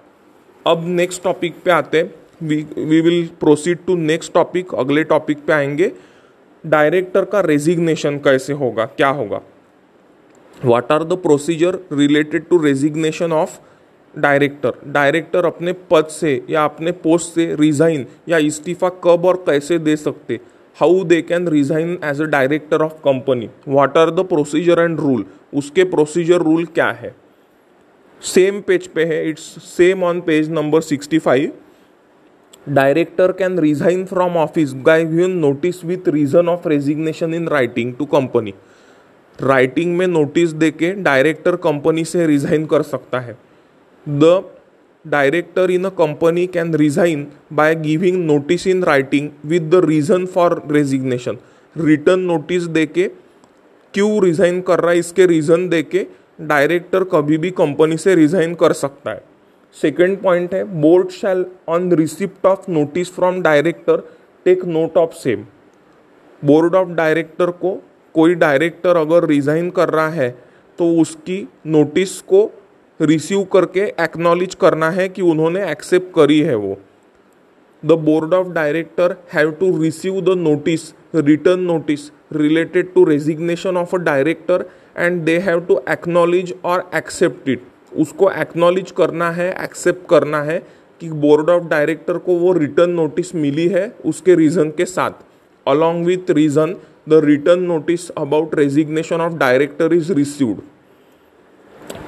अब 0.65 0.83
next 0.87 1.23
topic 1.23 1.55
पे 1.65 1.71
आते 1.71 2.01
we 2.43 2.55
we 2.77 3.01
will 3.01 3.27
proceed 3.39 3.77
to 3.87 3.95
next 3.95 4.33
topic 4.33 4.73
अगले 4.75 5.03
topic 5.03 5.45
पे 5.45 5.53
आएँगे. 5.53 5.91
Director 6.63 7.25
का 7.25 7.39
रेजिग्नेशन 7.41 8.17
कैसे 8.17 8.53
होगा? 8.53 8.85
क्या 8.87 9.09
होगा? 9.09 9.41
What 10.65 10.91
are 10.91 11.03
the 11.03 11.13
procedure 11.13 11.79
related 11.93 12.47
to 12.49 12.57
resignation 12.63 13.31
of 13.31 13.59
director 14.15 14.73
director 14.87 15.45
अपने 15.45 15.73
पद 15.91 16.05
से 16.11 16.41
या 16.49 16.63
अपने 16.65 16.91
पोस्ट 16.93 17.35
से 17.35 17.55
रिजाइन 17.55 18.05
या 18.29 18.37
इस्तीफा 18.37 18.89
कब 19.03 19.25
और 19.25 19.43
कैसे 19.47 19.77
दे 19.79 19.95
सकते? 19.95 20.39
How 20.77 21.03
they 21.03 21.21
can 21.21 21.47
resign 21.47 21.97
as 22.05 22.21
a 22.21 22.25
director 22.25 22.81
of 22.81 22.93
company 23.03 23.49
what 23.67 23.97
are 23.97 24.09
the 24.11 24.25
procedure 24.25 24.79
and 24.79 24.99
rule 24.99 25.25
उसके 25.53 25.83
प्रोसीजर 25.85 26.41
रूल 26.41 26.65
क्या 26.65 26.89
है? 26.91 27.15
सेम 28.21 28.59
पेज 28.61 28.87
पे 28.87 29.05
है 29.05 29.27
it's 29.29 29.43
same 29.67 30.03
on 30.03 30.21
page 30.21 30.49
number 30.51 30.81
sixty 30.81 31.19
five 31.19 31.51
director 32.69 33.31
can 33.31 33.59
resign 33.59 34.05
from 34.05 34.37
office 34.37 34.73
by 34.85 35.05
given 35.05 35.31
notice 35.37 35.83
with 35.85 36.09
reason 36.09 36.49
of 36.49 36.67
resignation 36.67 37.33
in 37.33 37.47
writing 37.47 37.93
to 37.95 38.05
company 38.05 38.53
writing 39.39 39.95
में 39.97 40.05
notice 40.07 40.51
देके 40.53 40.91
director 40.93 41.55
company 41.55 42.03
से 42.05 42.27
resign 42.27 42.65
कर 42.65 42.81
सकता 42.81 43.19
है। 43.19 43.37
The 44.05 44.43
director 45.05 45.71
in 45.71 45.85
a 45.85 45.89
company 45.97 46.45
can 46.47 46.73
resign 46.75 47.25
by 47.53 47.75
giving 47.75 48.17
notice 48.25 48.67
in 48.67 48.83
writing 48.83 49.29
with 49.45 49.69
the 49.69 49.81
reason 49.85 50.25
for 50.25 50.61
resignation 50.71 51.37
return 51.75 52.19
notice 52.19 52.63
देके, 52.63 53.07
क्यों 53.93 54.23
resign 54.23 54.61
कर 54.61 54.79
रहा 54.79 54.91
है, 54.91 54.99
इसके 54.99 55.25
रीजन 55.25 55.67
देके 55.69 56.05
डायरेक्टर 56.41 57.03
कभी 57.03 57.37
भी 57.37 57.51
कंपनी 57.51 57.97
से 57.97 58.15
रिजाइन 58.15 58.53
कर 58.55 58.73
सकता 58.73 59.11
है। 59.11 59.23
सेकेंड 59.75 60.17
पॉइंट 60.21 60.53
है 60.53 60.63
board 60.81 61.09
shall 61.11 61.45
on 61.69 61.91
receipt 61.91 62.45
of 62.45 62.69
notice 62.71 63.13
from 63.15 63.41
director 63.41 64.03
take 64.45 64.65
note 64.65 64.97
of 64.97 65.13
same 65.13 65.45
board 66.41 66.75
of 66.75 66.89
director 66.89 67.51
को 67.61 67.75
कोई 68.15 68.35
डायरेक्टर 68.35 68.97
अगर 68.97 69.27
रिजाइन 69.27 69.69
कर 69.69 69.89
रहा 69.89 70.09
है 70.09 70.29
तो 70.79 70.89
उसकी 71.01 71.47
नोटिस 71.67 72.19
को 72.23 72.49
रिसीव 73.01 73.43
करके 73.43 73.81
एक्नॉलेज 73.99 74.55
करना 74.61 74.89
है 74.89 75.07
कि 75.09 75.21
उन्होंने 75.21 75.69
एक्सेप्ट 75.71 76.13
करी 76.15 76.39
है 76.39 76.55
वो। 76.55 76.77
The 77.83 77.91
board 77.99 78.33
of 78.33 78.47
director 78.47 79.15
have 79.33 79.51
to 79.51 79.69
receive 79.81 80.19
the 80.21 80.37
notice 80.37 80.81
return 81.15 81.59
notice 81.61 82.09
related 82.33 82.93
to 82.93 83.03
resignation 83.03 83.77
of 83.77 83.95
a 83.95 83.99
director 83.99 84.65
and 84.97 85.21
they 85.21 85.37
have 85.39 85.61
to 85.61 85.79
acknowledge 85.89 86.53
और 86.65 86.89
एक्सेप्ट 86.95 87.49
इट 87.49 87.63
उसको 87.97 88.29
एक्नॉलेज 88.31 88.91
करना 88.97 89.29
है 89.31 89.49
एक्सेप्ट 89.63 90.07
करना 90.09 90.41
है 90.41 90.61
कि 91.01 91.09
बोर्ड 91.21 91.49
ऑफ़ 91.49 91.63
डायरेक्टर 91.69 92.17
को 92.17 92.35
वो 92.39 92.51
रिटर्न 92.53 92.91
नोटिस 92.91 93.33
मिली 93.35 93.67
है 93.67 93.87
उसके 94.05 94.35
रीज़न 94.35 94.69
के 94.69 94.85
साथ। 94.85 95.11
Along 95.65 96.05
with 96.05 96.31
reason 96.31 96.75
the 97.09 97.21
return 97.25 97.63
notice 97.63 98.09
about 98.11 98.55
resignation 98.55 99.21
of 99.21 99.37
director 99.37 99.93
is 99.93 100.13
received 100.13 100.61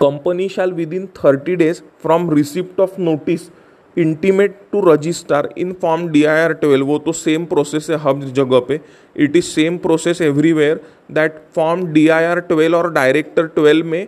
company 0.01 0.47
shall 0.49 0.71
within 0.93 1.05
thirty 1.17 1.55
days 1.55 1.81
from 2.03 2.33
receipt 2.35 2.79
of 2.79 2.99
notice 3.01 3.49
intimate 3.97 4.55
to 4.71 4.81
register 4.91 5.49
in 5.57 5.71
form 5.81 6.07
D 6.07 6.23
I 6.23 6.41
R 6.41 6.53
twelve 6.53 6.85
वो 6.85 6.97
तो 6.99 7.11
same 7.11 7.45
process 7.45 7.89
है 7.89 7.97
हर 7.97 8.23
जगह 8.33 8.59
पे। 8.59 8.79
It 9.15 9.35
is 9.35 9.45
same 9.45 9.77
process 9.77 10.21
everywhere 10.21 10.79
that 11.11 11.41
form 11.55 11.85
D 11.87 12.07
I 12.07 12.23
R 12.23 12.39
twelve 12.39 12.77
और 12.77 12.91
director 12.93 13.47
twelve 13.47 13.85
में 13.85 14.07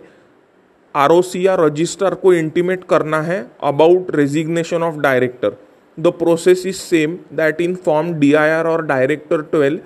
are 0.94 1.10
O 1.10 1.20
C 1.22 1.46
या 1.46 1.54
register 1.60 2.14
को 2.14 2.32
इंटीमेट 2.32 2.84
करना 2.84 3.20
है 3.22 3.46
about 3.62 4.14
resignation 4.16 4.82
of 4.82 4.96
director 5.00 5.56
the 5.98 6.12
process 6.18 6.66
is 6.66 6.76
same 6.76 7.18
that 7.32 7.60
in 7.60 7.74
form 7.74 8.12
D 8.14 8.32
I 8.34 8.50
R 8.50 8.66
और 8.66 8.84
director 8.86 9.42
twelve 9.42 9.80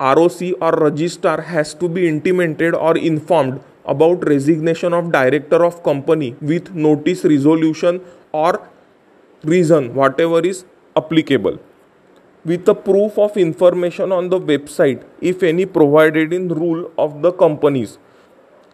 R 0.00 0.18
O 0.18 0.28
C 0.28 0.50
और 0.52 0.82
register 0.86 1.40
has 1.40 1.76
to 1.80 1.88
be 1.88 2.06
intimated 2.08 2.74
और 2.74 2.98
informed 2.98 3.58
about 3.86 4.28
resignation 4.28 4.94
of 4.94 5.10
director 5.12 5.62
of 5.62 5.80
company 5.84 6.34
with 6.42 6.70
notice 6.76 7.24
resolution 7.26 8.00
और 8.34 8.62
reason 9.44 9.90
whatever 10.20 10.46
is 10.46 10.64
applicable 10.96 11.58
with 12.44 12.68
a 12.68 12.72
proof 12.86 13.18
of 13.18 13.38
information 13.38 14.12
on 14.12 14.28
the 14.28 14.34
website 14.46 15.00
if 15.22 15.44
any 15.44 15.64
provided 15.76 16.32
in 16.32 16.50
rule 16.50 16.88
of 16.98 17.12
the 17.22 17.32
companies 17.40 17.96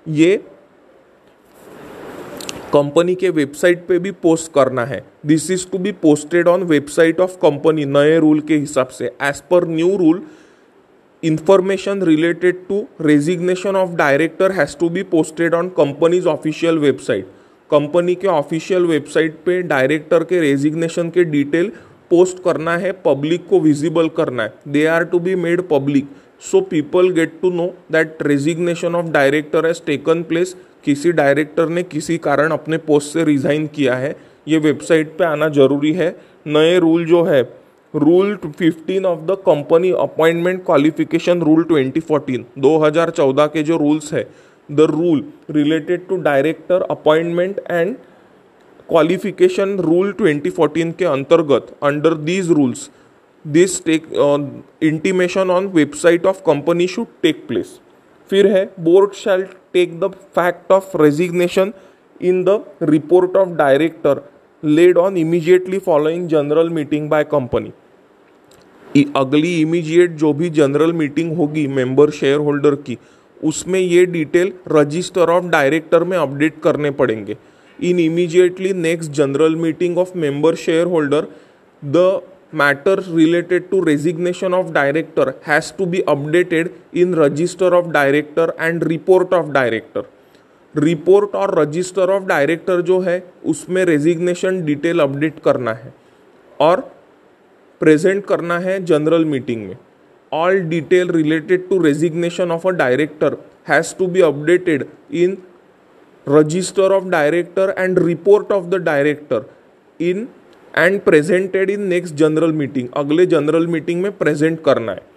ये 0.07 0.37
company 2.73 3.14
के 3.14 3.29
website 3.31 3.87
पे 3.87 3.99
भी 3.99 4.11
post 4.25 4.52
करना 4.52 4.85
है. 4.85 5.02
This 5.26 5.50
is 5.50 5.67
to 5.71 5.79
be 5.79 5.93
posted 6.02 6.49
on 6.49 6.62
website 6.62 7.21
of 7.21 7.37
company 7.37 7.85
नए 7.85 8.19
rule 8.19 8.40
के 8.40 8.57
हिसाब 8.57 8.88
से. 8.88 9.07
As 9.23 9.40
per 9.50 9.67
new 9.69 9.97
rule 9.97 10.23
information 11.23 12.00
related 12.00 12.67
to 12.69 12.77
resignation 12.99 13.77
of 13.77 13.95
director 13.97 14.50
has 14.53 14.75
to 14.75 14.89
be 14.89 15.03
posted 15.05 15.53
on 15.53 15.69
company's 15.71 16.27
official 16.27 16.79
website. 16.85 17.25
Company 17.71 18.15
के 18.15 18.29
official 18.29 18.87
website 18.87 19.35
पे 19.47 19.61
director 19.62 20.25
के 20.25 20.41
resignation 20.41 21.11
के 21.11 21.25
detail 21.25 21.71
post 22.11 22.43
करना 22.45 22.77
है 22.79 22.93
पब्लिक 23.05 23.47
को 23.49 23.61
विजिबल 23.61 24.09
करना 24.17 24.43
है। 24.43 24.53
They 24.69 24.87
are 24.87 25.05
to 25.05 25.19
be 25.19 25.35
made 25.35 25.62
public 25.69 26.09
so 26.43 26.61
people 26.71 27.11
get 27.12 27.39
to 27.43 27.50
know 27.50 27.67
that 27.93 28.23
resignation 28.23 28.95
of 28.95 29.11
director 29.12 29.67
has 29.67 29.83
taken 29.87 30.23
place 30.23 30.57
किसी 30.85 31.12
डायरेक्टर 31.12 31.69
ने 31.69 31.83
किसी 31.83 32.19
कारण 32.19 32.50
अपने 32.50 32.79
पोस्ट 32.89 33.12
से 33.12 33.25
रिजाइन 33.25 33.67
किया 33.75 33.95
है। 33.97 34.17
ये 34.49 34.59
वेबसाइट 34.59 35.17
पे 35.19 35.25
आना 35.25 35.49
ज़रूरी 35.49 35.93
है। 35.93 36.15
नए 36.47 36.79
रूल 36.79 37.05
जो 37.07 37.23
है 37.25 37.43
rule 37.94 38.37
15 38.44 39.04
of 39.04 39.20
the 39.26 39.37
company 39.47 39.90
appointment 40.00 40.64
qualification 40.64 41.40
rule 41.42 41.64
2014 41.64 42.44
2014 42.59 43.49
के 43.52 43.62
जो 43.62 43.76
रूल्स 43.76 44.12
है 44.14 44.23
the 44.68 44.80
rule 44.90 45.25
related 45.50 46.06
to 46.09 46.16
director 46.23 46.82
appointment 46.90 47.61
and 47.70 47.94
qualification 48.88 49.76
rule 49.80 50.12
2014 50.20 50.92
के 50.99 51.04
अंतर्गत 51.04 51.75
under 51.82 52.14
these 52.30 52.50
rules 52.50 52.88
this 53.44 53.85
take 53.85 54.06
intimation 54.82 55.50
on 55.50 55.66
website 55.75 56.26
of 56.26 56.42
company 56.47 56.87
should 56.87 57.06
take 57.23 57.47
place 57.49 57.78
फिर 58.30 58.47
है 58.47 58.64
board 58.80 59.12
shall 59.14 59.47
take 59.73 60.00
the 60.00 60.12
fact 60.35 60.73
of 60.73 60.97
resignation 61.02 61.73
in 62.20 62.42
the 62.44 62.62
report 62.82 63.37
of 63.37 63.56
director 63.56 64.23
laid 64.62 64.99
on 64.99 65.14
immediately 65.16 65.78
following 65.82 66.26
general 66.28 66.68
meeting 66.70 67.09
by 67.11 67.25
company. 67.25 67.70
अगली 69.16 69.61
immediate 69.61 70.11
जो 70.12 70.32
भी 70.32 70.49
general 70.50 70.92
meeting 70.92 71.37
होगी 71.37 71.66
member 71.68 72.11
share 72.11 72.38
holder 72.38 72.75
की, 72.76 72.99
उसमें 73.40 73.78
ये 73.80 74.04
detail 74.06 74.52
register 74.68 75.30
of 75.30 75.44
director 75.50 76.04
में 76.04 76.16
अपडेट 76.18 76.61
करने 76.62 76.90
पड़ेंगे। 76.92 77.37
In 77.78 77.99
immediately 78.00 78.73
next 78.73 79.12
general 79.12 79.56
meeting 79.56 79.99
of 79.99 80.16
member 80.16 80.54
share 80.56 80.87
holder 80.87 81.26
the 81.82 82.20
matter 82.54 83.02
related 83.09 83.68
to 83.70 83.82
resignation 83.85 84.54
of 84.54 84.73
director 84.73 85.32
has 85.47 85.73
to 85.78 85.87
be 85.87 86.00
updated 86.09 86.70
in 86.94 87.14
register 87.14 87.75
of 87.75 87.90
director 87.90 88.52
and 88.61 88.85
report 88.85 89.35
of 89.35 89.50
director 89.52 90.04
report 90.75 91.35
और 91.35 91.59
register 91.59 92.11
of 92.11 92.25
director 92.25 92.80
जो 92.80 92.99
है, 93.00 93.23
उसमें 93.44 93.85
resignation 93.85 94.64
detail 94.64 95.00
update 95.00 95.38
करना 95.44 95.73
है। 95.75 95.94
और 96.61 96.90
present 97.81 98.25
करना 98.25 98.59
है 98.59 98.85
general 98.85 99.25
meeting 99.25 99.67
में। 99.69 99.77
All 100.33 100.61
detail 100.61 101.11
related 101.11 101.69
to 101.69 101.83
resignation 101.83 102.51
of 102.51 102.69
a 102.69 102.71
director 102.71 103.37
has 103.69 103.95
to 103.99 104.07
be 104.07 104.21
updated 104.21 104.85
in 105.13 105.37
register 106.29 106.93
of 106.93 107.05
director 107.05 107.75
and 107.79 107.99
report 107.99 108.53
of 108.53 108.65
the 108.65 108.75
director 108.75 109.51
in 110.01 110.29
and 110.79 111.01
presented 111.01 111.71
in 111.71 111.81
next 111.83 112.15
general 112.15 112.53
meeting 112.53 112.89
अगले 112.97 113.27
general 113.27 113.67
meeting 113.67 114.03
में 114.03 114.13
present 114.13 114.63
करना 114.65 114.93
है। 114.93 115.09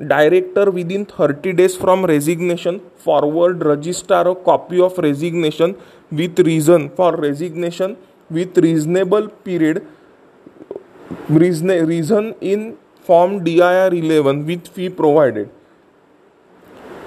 Director 0.00 0.62
within 0.72 1.02
30 1.06 1.50
days 1.58 1.74
from 1.80 2.00
resignation 2.04 2.78
forward 3.04 3.60
register 3.62 4.22
a 4.30 4.34
copy 4.34 4.80
of 4.80 4.96
resignation 4.98 5.74
with 6.12 6.40
reason 6.40 6.86
for 6.96 7.10
resignation 7.16 7.94
with 8.30 8.58
reasonable 8.58 9.28
period 9.44 9.76
reason, 9.76 10.03
reason 11.28 12.34
in 12.40 12.76
form 13.02 13.44
dir 13.44 13.90
11 13.92 14.46
with 14.46 14.68
fee 14.68 14.88
provided. 14.90 15.48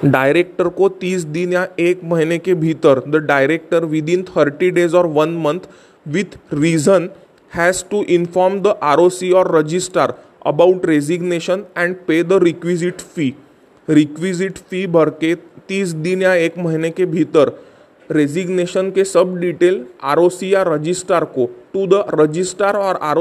Director 0.06 0.68
को 0.70 0.88
30 1.02 1.24
दिन 1.26 1.54
या 1.54 1.66
एक 1.80 2.04
महीने 2.04 2.38
के 2.38 2.54
भीतर 2.56 3.00
the 3.08 3.22
director 3.28 3.86
within 4.10 4.24
thirty 4.26 4.70
days 4.72 4.96
और 4.96 5.08
one 5.08 5.30
month 5.44 5.60
with 6.08 6.38
reason 6.54 7.10
has 7.52 7.84
to 7.92 8.04
inform 8.16 8.60
the 8.62 8.76
R 8.84 9.00
O 9.00 9.08
C 9.10 9.32
और 9.32 9.54
registrar 9.56 10.14
about 10.46 10.86
resignation 10.86 11.64
and 11.78 11.96
pay 12.08 12.22
the 12.24 12.40
requisite 12.44 13.02
fee 13.16 13.34
requisite 13.88 14.58
fee 14.60 14.86
भर 14.88 15.10
के 15.24 15.34
तीस 15.68 15.90
दिन 16.06 16.22
या 16.22 16.34
एक 16.46 16.58
महीने 16.60 16.90
के 16.90 17.06
भीतर 17.08 17.52
रेजिग्नेशन 18.10 18.92
के 18.92 19.04
सब 19.06 19.36
डिटेल 19.40 19.86
आर 20.04 20.20
ओ 20.20 20.30
सी 20.30 20.54
या 20.54 20.64
रजिस्ट्रार 20.68 21.26
को 21.36 21.50
टू 21.74 21.88
द 21.88 22.06
रजिस्ट्रार 22.20 22.76
और 22.78 23.00
are 23.04 23.18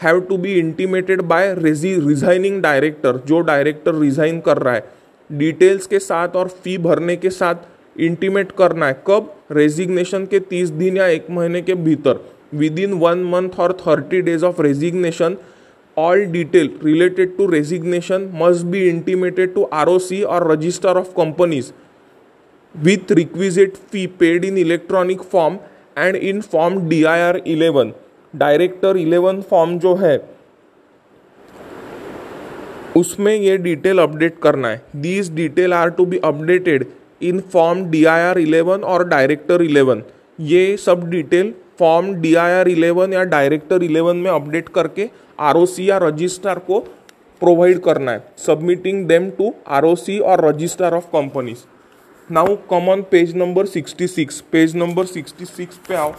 have 0.00 0.20
to 0.20 0.36
be 0.36 0.52
intimated 0.54 1.20
by 1.22 1.54
resigning 1.58 2.60
director 2.62 3.16
जो 3.26 3.40
डायरेक्टर 3.40 3.94
रिजाइन 3.94 4.40
कर 4.40 4.58
रहा 4.58 4.74
है। 4.74 4.84
डिटेल्स 5.30 5.86
के 5.86 5.98
साथ 5.98 6.36
और 6.36 6.48
फ़ी 6.48 6.76
भरने 6.78 7.16
के 7.16 7.30
साथ 7.30 8.00
इंटीमेट 8.00 8.52
करना 8.58 8.86
है। 8.86 9.02
कब? 9.06 9.34
रेजिग्नेशन 9.52 10.26
के 10.26 10.38
तीस 10.40 10.68
दिन 10.70 10.96
या 10.96 11.06
एक 11.08 11.26
महीने 11.30 11.62
के 11.62 11.74
भीतर। 11.76 12.20
विद 12.54 12.78
इन 12.78 12.92
वन 13.00 13.24
मंथ 13.30 13.58
और 13.60 13.72
thirty 13.80 14.20
days 14.22 14.44
of 14.44 14.62
resignation 14.62 15.36
all 15.96 16.24
detail 16.32 16.70
related 16.84 17.36
to 17.36 17.46
resignation 17.50 18.30
must 18.34 18.66
be 18.66 18.88
intimated 18.88 19.54
to 19.54 19.62
R 19.72 19.88
O 19.88 19.98
C 19.98 20.22
और 20.24 20.50
register 20.52 20.96
of 20.96 21.08
companies 21.16 21.72
with 22.74 23.12
requisite 23.12 23.72
fee 23.92 24.06
paid 24.18 24.44
in 24.44 24.58
electronic 24.58 25.22
form 25.32 25.58
and 25.98 26.16
in 26.16 26.40
form 26.42 26.88
D 26.88 27.02
I 27.04 27.20
R 27.20 27.40
eleven 27.46 27.92
director 28.34 28.96
11 28.96 29.40
form 29.42 29.78
जो 29.78 29.94
है, 29.96 30.18
उसमें 32.96 33.34
ये 33.34 33.56
detail 33.58 33.98
update 33.98 34.38
करना 34.42 34.68
है। 34.68 34.82
These 34.96 35.30
detail 35.34 35.72
are 35.72 35.90
to 35.90 36.06
be 36.06 36.18
updated 36.24 36.84
in 37.20 37.40
form 37.52 37.84
D 37.90 38.04
I 38.06 38.20
R 38.22 38.38
eleven 38.38 38.84
और 38.84 39.06
director 39.08 39.62
eleven 39.62 40.02
ये 40.40 40.76
सब 40.76 41.08
detail 41.10 41.52
form 41.78 42.12
D 42.14 42.34
I 42.34 42.52
R 42.52 42.68
eleven 42.68 43.12
या 43.12 43.22
डायरेक्टर 43.26 43.82
इलेवन 43.82 44.16
में 44.16 44.30
अपडेट 44.30 44.68
करके 44.68 45.08
आर 45.40 45.56
ओ 45.56 45.64
सी 45.66 45.88
या 45.90 45.98
रजिस्ट्रार 45.98 46.58
को 46.58 46.78
प्रोवाइड 47.42 47.78
करना 47.78 48.10
है। 48.10 48.22
Submitting 48.38 49.06
them 49.08 49.28
to 49.30 49.52
R 49.68 49.84
O 49.84 49.94
C 49.96 50.18
और 50.20 50.44
registrar 50.44 50.94
of 50.94 51.04
companies 51.12 51.64
now 52.28 52.56
common 52.68 53.02
page 53.10 53.34
number 53.36 53.66
66 53.68 54.40
page 54.52 54.74
number 54.76 55.06
66 55.06 55.76
पे 55.88 55.94
आओ। 55.94 56.12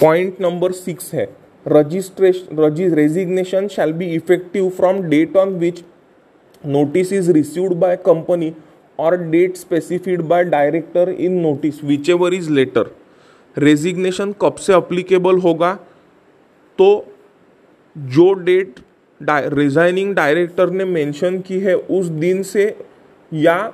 पॉइंट 0.00 0.40
नंबर 0.40 0.72
सिक्स 0.72 1.12
है. 1.14 1.28
Registration 1.66 2.94
resignation 2.94 3.68
shall 3.68 3.92
be 3.92 4.06
effective 4.14 4.68
from 4.68 5.00
date 5.02 5.36
on 5.36 5.54
which 5.58 5.82
notice 6.66 7.12
is 7.12 7.30
received 7.32 7.74
by 7.74 7.96
company 7.96 8.52
और 8.98 9.16
date 9.30 9.56
specified 9.56 10.22
by 10.22 10.44
director 10.44 11.08
in 11.10 11.40
notice 11.40 11.82
whichever 12.10 12.34
is 12.34 12.50
letter 12.50 12.90
resignation 13.56 14.32
कब 14.40 14.54
से 14.56 14.72
applicable 14.72 15.38
होगा? 15.38 15.72
तो 16.78 17.06
जो 17.96 18.32
date 18.34 18.80
resigning 19.20 20.14
director 20.14 20.70
ने 20.70 20.84
mention 20.84 21.40
की 21.40 21.60
है, 21.60 21.74
उस 21.74 22.06
दिन 22.06 22.42
से 22.42 22.74
या 23.32 23.72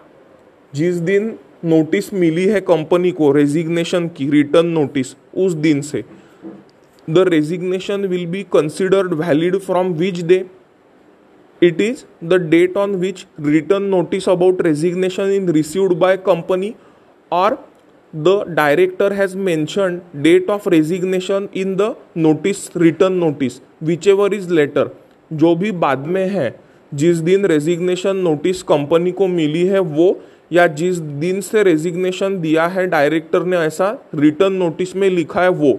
जिस 0.75 0.95
दिन 0.97 1.39
नोटिस 1.65 2.13
मिली 2.15 2.45
है 2.45 2.61
कंपनी 2.61 3.11
को 3.11 3.33
रेजिग्नेशन 3.33 4.09
की 4.09 4.29
रिटर्न 4.31 4.67
नोटिस 4.67 5.15
उस 5.37 5.53
दिन 5.53 5.81
से। 5.81 6.05
The 7.11 7.25
resignation 7.29 8.07
will 8.07 8.27
be 8.27 8.43
considered 8.53 9.15
valid 9.15 9.57
from 9.59 9.93
which 9.93 10.23
day 10.23 10.45
it 11.63 11.81
is 11.81 12.05
the 12.25 12.35
date 12.51 12.77
on 12.77 12.95
which 12.95 13.27
return 13.41 13.83
notice 13.83 14.29
about 14.29 14.63
resignation 14.63 15.23
in 15.23 15.49
received 15.49 15.93
by 15.93 16.17
company 16.17 16.75
और 17.33 17.59
the 18.15 18.33
director 18.57 19.07
has 19.15 19.35
mentioned 19.35 20.01
date 20.23 20.51
of 20.51 20.67
resignation 20.67 21.45
in 21.55 21.71
the 21.77 21.87
notice 22.15 22.69
written 22.75 23.15
notice, 23.19 23.55
whichever 23.81 24.27
is 24.35 24.51
later 24.51 24.85
जो 25.33 25.55
भी 25.57 25.71
बाद 25.73 26.07
में 26.07 26.29
है, 26.29 26.61
जिस 26.95 27.17
दिन 27.17 27.47
resignation 27.47 28.17
notice 28.17 28.63
company 28.63 29.13
को 29.13 29.27
मिली 29.27 29.63
है, 29.63 29.79
वो 29.79 30.21
या 30.53 30.67
जिस 30.67 30.99
दिन 30.99 31.41
से 31.41 31.63
रेजिग्नेशन 31.63 32.41
दिया 32.41 32.67
है 32.67 32.87
डायरेक्टर 32.87 33.45
ने 33.45 33.57
ऐसा 33.57 33.91
रिटर्न 34.15 34.53
नोटिस 34.53 34.95
में 34.97 35.09
लिखा 35.11 35.43
है 35.43 35.49
वो, 35.49 35.79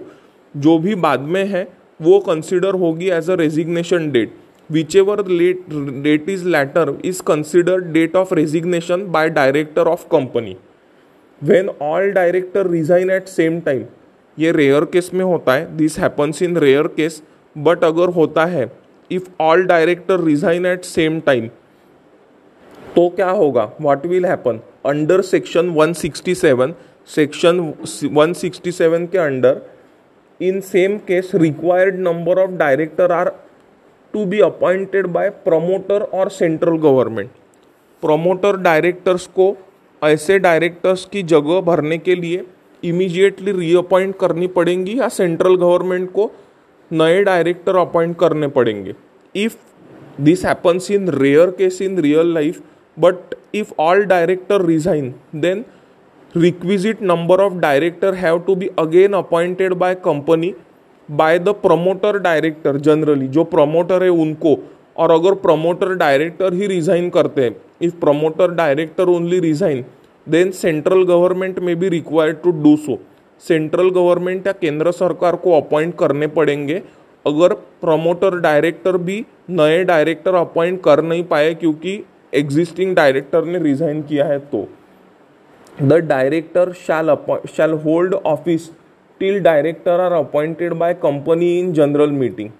जो 0.54 0.78
भी 0.78 0.94
बाद 0.94 1.20
में 1.20 1.44
है, 1.44 1.66
वो 2.00 2.18
कंसिडर 2.20 2.74
होगी 2.74 3.08
as 3.08 3.30
a 3.30 3.34
resignation 3.34 4.10
date 4.10 4.32
whichever 4.96 5.26
late 5.28 5.64
date 6.02 6.28
is 6.28 6.46
later 6.48 6.96
is 7.04 7.22
considered 7.22 7.84
date 7.84 8.16
of 8.16 8.34
resignation 8.34 9.06
by 9.06 9.30
director 9.30 9.86
of 9.86 10.06
company 10.10 10.56
when 11.42 11.68
all 11.82 12.10
director 12.10 12.70
resign 12.70 13.10
at 13.10 13.28
same 13.28 13.60
time 13.60 13.84
ये 14.38 14.52
रेयर 14.52 14.84
केस 14.84 15.10
में 15.14 15.24
होता 15.24 15.54
है 15.54 15.76
this 15.76 15.98
happens 15.98 16.42
in 16.42 16.56
rare 16.56 16.86
case 16.86 17.22
but 17.56 17.84
अगर 17.84 18.08
होता 18.08 18.44
है 18.44 18.70
if 19.10 19.28
all 19.40 19.64
director 19.64 20.20
resign 20.20 20.66
at 20.66 20.84
same 20.84 21.20
time 21.20 21.48
तो 22.96 23.08
क्या 23.08 23.30
होगा? 23.30 23.62
What 23.80 24.04
will 24.06 24.26
happen 24.26 24.60
under 24.86 25.20
section 25.20 25.70
167 25.74 26.72
section 27.08 27.58
167 28.06 29.06
के 29.12 29.18
under 29.18 29.60
in 30.40 30.60
same 30.60 30.96
case 30.98 31.30
required 31.34 31.98
number 31.98 32.38
of 32.38 32.50
director 32.50 33.12
are 33.12 33.28
to 34.14 34.24
be 34.24 34.40
appointed 34.40 35.06
by 35.06 35.30
promoter 35.46 36.02
और 36.14 36.28
central 36.30 36.76
government 36.78 37.30
promoter 38.02 38.56
directors 38.56 39.26
को 39.38 39.56
ऐसे 40.02 40.38
directors 40.38 41.04
की 41.04 41.22
जगह 41.22 41.60
भरने 41.60 41.98
के 41.98 42.14
लिए 42.14 42.44
इमीडिएटली 42.82 43.52
रीअपॉइंट 43.52 44.16
करनी 44.18 44.46
पड़ेंगी 44.46 44.98
या 45.00 45.08
सेंट्रल 45.08 45.56
गवर्नमेंट 45.56 46.10
को 46.12 46.30
नए 46.90 47.22
डायरेक्टर 47.24 47.76
अपॉइंट 47.76 48.16
करने 48.18 48.48
पड़ेंगे. 48.48 48.94
If 49.34 49.56
this 50.20 50.44
happens 50.44 50.90
in 50.90 51.08
rare 51.08 51.50
case 51.50 51.82
in 51.82 51.98
real 51.98 52.32
life 52.34 52.62
but 52.96 53.34
if 53.54 53.72
all 53.78 54.04
director 54.04 54.64
resign 54.66 55.14
then 55.36 55.64
requisite 56.34 57.02
number 57.02 57.40
of 57.40 57.54
director 57.54 58.14
have 58.14 58.38
to 58.38 58.54
be 58.54 58.70
again 58.78 59.12
appointed 59.12 59.74
by 59.74 59.94
company 60.04 60.54
by 61.08 61.38
the 61.38 61.48
promoter 61.62 62.18
director 62.18 62.76
generally 62.78 63.28
जो 63.28 63.44
promoter 63.44 64.02
है 64.02 64.08
उनको। 64.10 64.56
और 64.96 65.10
अगर 65.10 65.34
promoter 65.34 65.94
director 65.94 66.54
ही 66.54 66.66
resign 66.66 67.08
करते 67.10 67.44
हैं 67.44 67.56
if 67.82 67.94
promoter 67.96 68.50
director 68.52 69.08
only 69.08 69.40
resign 69.40 69.84
then 70.26 70.50
central 70.50 71.02
government 71.04 71.58
में 71.58 71.74
भी 71.76 71.88
required 71.88 72.36
to 72.42 72.50
do 72.62 72.76
so 72.76 72.98
central 73.44 73.88
government 73.90 74.46
या 74.46 74.52
केंद्र 74.52 74.90
सरकार 74.92 75.36
को 75.36 75.52
अपॉइंट 75.52 75.94
करने 75.98 76.26
पड़ेंगे। 76.26 76.82
अगर 77.24 77.52
प्रमोटर 77.80 78.38
डायरेक्टर 78.40 78.96
भी 78.98 79.24
नए 79.50 79.82
डायरेक्टर 79.84 80.34
अपॉइंट 80.34 80.80
कर 80.82 81.02
नहीं 81.02 81.24
पाए, 81.24 81.54
क्योंकि 81.54 81.98
एग्जिस्टिंग 82.34 82.94
डायरेक्टर 82.96 83.44
ने 83.44 83.58
रिजाइन 83.60 84.02
किया 84.02 84.24
है 84.24 84.38
तो। 84.46 84.66
The 85.82 85.92
director 86.04 86.72
shall 86.78 87.14
shall 87.48 87.72
hold 87.84 88.14
office 88.14 88.70
till 89.20 89.38
director 89.40 90.00
are 90.00 90.12
appointed 90.12 90.72
by 90.74 90.94
company 90.96 91.58
in 91.58 91.72
general 91.72 92.10
meeting 92.12 92.50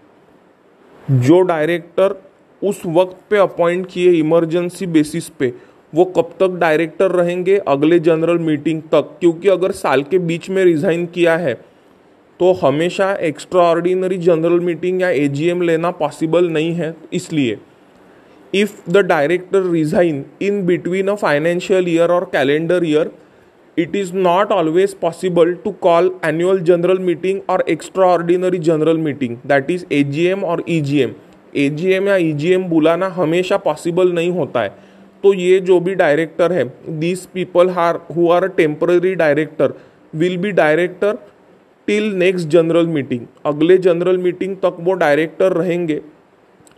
जो 1.21 1.41
डायरेक्टर 1.43 2.15
उस 2.63 2.83
वक्त 2.87 3.17
पे 3.31 3.39
अपॉइंट 3.39 3.87
किए 3.87 4.11
इमरजेंसी 4.13 4.87
बेसिस 4.89 5.29
पे, 5.31 5.53
वो 5.93 6.05
कब 6.07 6.31
तक 6.41 6.57
डायरेक्टर 6.61 7.11
रहेंगे 7.13 7.57
अगले 7.69 7.99
जनरल 8.01 8.39
मीटिंग 8.41 8.81
तक? 8.93 9.11
क्योंकि 9.21 9.49
अगर 9.49 9.73
साल 9.73 10.03
के 10.03 10.19
बीच 10.21 10.49
में 10.51 10.65
रिजाइन 10.65 11.07
किया 11.07 11.37
है 11.37 11.55
तो 12.41 12.53
हमेशा 12.55 13.13
एक्स्ट्रा 13.23 13.63
ऑर्डिनरी 13.63 14.17
जनरल 14.21 14.61
मीटिंग 14.61 15.03
या 15.03 15.09
एजीएम 15.11 15.63
लेना 15.63 15.91
पॉसिबल 15.93 16.49
नहीं 16.49 16.73
है, 16.75 16.95
इसलिए। 17.13 17.59
If 18.55 18.91
the 18.91 19.05
director 19.07 19.71
resign 19.71 20.25
in 20.43 20.65
between 20.67 21.09
a 21.09 21.15
financial 21.17 21.89
year 21.89 22.11
और 22.11 22.25
calendar 22.33 22.85
year 22.85 23.11
it 23.77 23.95
is 23.99 24.11
not 24.25 24.53
always 24.55 24.93
possible 24.99 25.49
to 25.63 25.71
call 25.85 26.09
annual 26.27 26.59
general 26.67 26.99
meeting 27.07 27.39
or 27.53 27.57
extraordinary 27.73 28.61
general 28.69 29.01
meeting, 29.07 29.33
that 29.53 29.73
is 29.75 29.85
AGM 29.93 30.45
और 30.45 30.63
EGM 30.69 31.15
AGM 31.63 32.07
या 32.09 32.19
EGM 32.27 32.69
बुलाना 32.69 33.07
हमेशा 33.17 33.57
possible 33.65 34.13
नहीं 34.13 34.31
होता 34.31 34.63
है। 34.63 34.69
तो 35.25 35.33
ये 35.35 35.59
जो 35.61 35.81
भी 35.81 35.95
डायरेक्टर 35.95 36.53
है 36.53 36.65
दीज 37.01 37.27
पीपल 37.35 37.71
हार 37.71 38.01
who 38.17 38.31
are 38.31 38.47
temporary 38.57 39.15
director 39.15 39.75
will 40.15 40.37
be 40.39 40.51
director 40.53 41.19
till 41.89 42.11
next 42.19 42.49
general 42.49 42.87
meeting 42.87 43.27
अगले 43.47 43.79
जनरल 43.89 44.19
मीटिंग 44.19 44.57
तक 44.57 44.77
वो 44.81 44.93
डायरेक्टर 45.03 45.53
रहेंगे। 45.53 46.01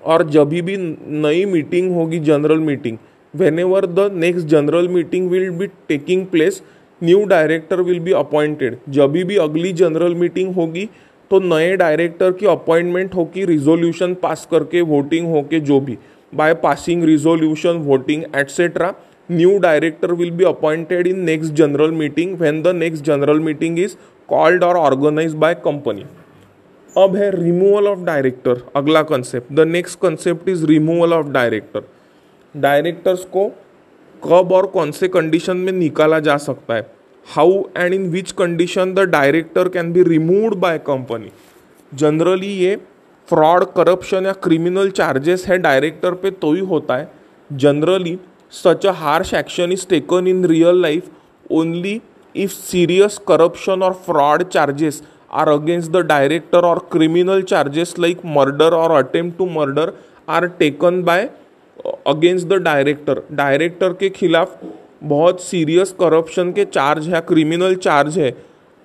और 0.07 0.29
जब 0.31 0.49
भी 0.49 0.77
नई 0.77 1.45
मीटिंग 1.47 1.95
होगी, 1.95 2.19
general 2.21 2.59
meeting 2.61 2.99
whenever 3.59 3.87
the 3.89 4.11
next 4.15 4.47
general 4.49 4.89
meeting 4.89 5.29
will 5.31 5.51
be 5.53 5.67
taking 5.89 6.27
place 6.27 6.63
new 7.01 7.25
director 7.27 7.81
will 7.83 8.01
be 8.01 8.13
appointed 8.15 8.77
जब 8.91 9.13
भी 9.13 9.37
अगली 9.39 9.73
जनरल 9.75 10.15
मीटिंग 10.15 10.55
होगी 10.55 10.89
तो 11.31 11.41
नए 11.43 11.75
डायरेक्टर 11.77 12.33
की 12.33 12.47
अपॉइंटमेंट 12.47 13.15
होगी 13.15 13.45
रिजोल्यूशन 13.45 14.15
पास 14.15 14.47
करके 14.51 14.81
वोटिंग 14.83 15.27
होके, 15.27 15.61
जो 15.61 15.81
भी। 15.81 15.97
By 16.33 16.55
passing 16.63 17.05
resolution 17.05 17.83
voting 17.87 18.23
etcetera 18.37 18.93
new 19.29 19.57
director 19.59 20.13
will 20.13 20.31
be 20.31 20.45
appointed 20.45 21.07
in 21.07 21.21
next 21.25 21.53
general 21.55 21.91
meeting 21.93 22.37
when 22.39 22.63
the 22.63 22.75
next 22.77 23.05
general 23.05 23.41
meeting 23.41 23.79
is 23.79 23.97
called 24.29 24.65
और 24.65 24.77
ऑर्गेनाइज 24.77 25.35
बाय 25.35 25.55
कंपनी 25.65 26.05
अब 26.97 27.17
है 27.17 27.31
रिमूवल 27.31 27.87
ऑफ़ 27.87 27.99
डायरेक्टर 28.05 28.61
अगला 28.77 29.03
concept 29.03 29.53
the 29.55 29.61
next 29.61 29.99
concept 30.01 30.49
is 30.49 30.65
removal 30.67 31.13
of 31.13 31.27
director 31.31 31.83
directors 32.55 33.25
को 33.33 33.47
कब 34.23 34.53
और 34.53 34.67
कौन 34.67 34.91
से 34.91 35.09
condition 35.09 35.57
में 35.57 35.73
निकाला 35.73 36.21
जा 36.21 36.37
सकता 36.37 36.75
है? 36.75 36.87
How 37.27 37.63
and 37.77 37.95
in 37.95 38.09
which 38.11 38.33
condition 38.33 38.95
the 38.95 39.01
director 39.11 39.69
can 39.69 39.93
be 39.93 40.03
removed 40.03 40.55
by 40.55 40.79
company 40.87 41.31
generally 41.93 42.53
ये 42.55 42.77
फ्रॉड 43.29 43.65
करप्शन 43.77 44.27
या 44.27 44.33
क्रिमिनल 44.45 44.91
चार्जेस 44.91 45.45
है 45.49 45.59
डायरेक्टर 45.59 46.15
पे 46.15 46.31
तो 46.33 46.53
ही 46.53 46.61
होता 46.63 46.97
है. 46.97 47.11
Generally 47.51 48.19
such 48.53 48.87
a 48.87 48.93
harsh 48.95 49.35
action 49.35 49.73
is 49.73 49.87
taken 49.89 50.27
in 50.27 50.45
real 50.47 50.81
life 50.83 51.11
only 51.51 52.01
if 52.37 52.53
serious 52.53 53.19
corruption 53.29 53.83
और 53.83 53.93
fraud 54.07 54.43
charges 54.49 55.03
are 55.31 55.49
against 55.49 55.91
the 55.93 55.97
director 56.07 56.65
और 56.65 56.79
क्रिमिनल 56.93 57.43
चार्जेस 57.43 57.95
लाइक 57.99 58.25
मर्डर 58.27 58.75
और 58.75 58.91
attempt 58.97 59.39
to 59.39 59.47
murder 59.51 59.93
are 60.29 60.47
taken 60.59 61.03
by 61.03 61.29
against 62.07 62.47
the 62.49 62.63
director 62.63 63.23
director 63.33 63.93
के 63.93 64.09
खिलाफ 64.11 64.59
बहुत 65.05 65.43
serious 65.43 65.95
corruption 66.01 66.53
के 66.53 66.65
charge 66.65 67.09
है 67.09 67.21
criminal 67.21 67.75
charge 67.77 68.19
है। 68.19 68.35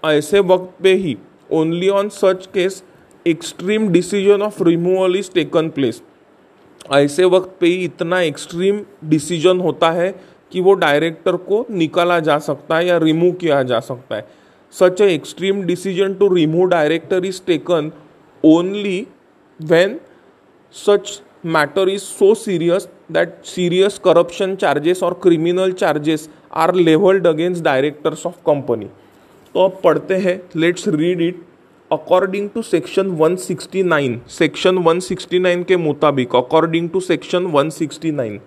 ऐसे 0.04 0.40
वक्त 0.40 0.74
पे 0.84 0.94
ही 0.96 1.18
only 1.52 1.90
on 1.90 2.10
such 2.10 2.46
case 2.54 2.84
extreme 3.26 3.88
decision 3.92 4.42
of 4.42 4.62
removal 4.64 5.16
is 5.16 5.32
taken 5.34 5.70
place 5.70 6.02
ऐसे 6.94 7.26
वक्त 7.26 7.56
पे 7.60 7.68
ही 7.68 7.84
इतना 7.86 8.20
एक्सट्रीम 8.22 8.80
डिसीज़न 9.10 9.60
होता 9.60 9.92
है 9.92 10.12
कि 10.52 10.62
वो 10.62 10.74
डायरेक्टर 10.76 11.36
को 11.44 11.66
निकाला 11.72 12.20
जा 12.20 12.38
सकता 12.40 12.78
है 12.78 12.86
या 12.88 12.98
रिमूव 12.98 13.32
किया 13.34 13.62
जा 13.64 13.80
सकता 13.80 14.16
है। 14.16 14.26
Such 14.74 15.02
a 15.02 15.14
extreme 15.14 15.62
decision 15.64 16.14
to 16.14 16.34
remove 16.36 16.68
director 16.70 17.26
is 17.26 17.42
taken 17.48 17.92
only 18.44 19.00
when 19.60 20.00
such 20.76 21.20
matter 21.44 21.88
is 21.88 22.04
so 22.04 22.34
serious 22.36 22.88
that 23.10 23.46
serious 23.46 23.98
corruption 23.98 24.58
charges 24.58 25.02
or 25.02 25.16
criminal 25.16 25.74
charges 25.74 26.30
are 26.52 26.72
leveled 26.72 27.26
against 27.26 27.64
directors 27.64 28.26
of 28.26 28.44
company 28.44 28.90
तो 29.56 29.64
अब 29.64 29.80
पढ़ते 29.84 30.16
हैं 30.18 30.40
let's 30.56 30.88
read 30.88 31.22
it 31.22 31.42
according 31.92 32.50
to 32.50 32.62
section 32.62 33.10
169 33.18 34.18
section 34.30 34.78
169 34.78 35.64
के 35.68 35.78
मुताबिक 35.78 36.36
according 36.36 36.90
to 36.90 37.00
section 37.00 37.52
169 37.52 38.38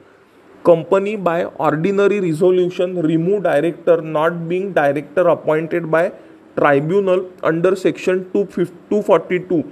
company 0.64 1.14
by 1.18 1.44
ordinary 1.61 2.18
resolution 2.20 2.96
remove 3.07 3.40
director 3.42 4.00
not 4.03 4.33
being 4.48 4.72
director 4.74 5.27
appointed 5.29 5.87
by 5.87 6.09
tribunal 6.57 7.20
under 7.44 7.74
section 7.77 8.20
two 8.35 8.44
fifty 8.53 8.74
two 8.90 9.00
forty 9.03 9.38
two 9.40 9.62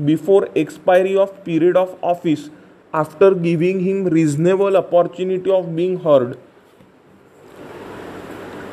before 0.00 0.48
expiry 0.56 1.14
of 1.16 1.30
period 1.44 1.76
of 1.76 1.94
office 2.04 2.50
after 2.94 3.34
giving 3.40 3.80
him 3.80 4.06
reasonable 4.14 4.74
opportunity 4.76 5.50
of 5.50 5.66
being 5.76 5.96
heard 6.06 6.34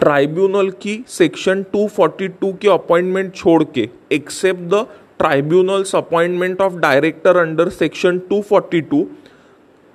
tribunal 0.01 0.69
की 0.81 1.03
section 1.09 1.63
242 1.75 2.51
के 2.61 2.67
appointment 2.69 3.33
छोड़ 3.35 3.63
के 3.75 3.87
except 4.11 4.61
the 4.73 4.85
tribunal's 5.19 5.95
appointment 5.95 6.61
of 6.61 6.75
director 6.77 7.37
under 7.37 7.69
section 7.71 8.19
242 8.31 8.41
forty 8.43 8.81
two 8.83 9.01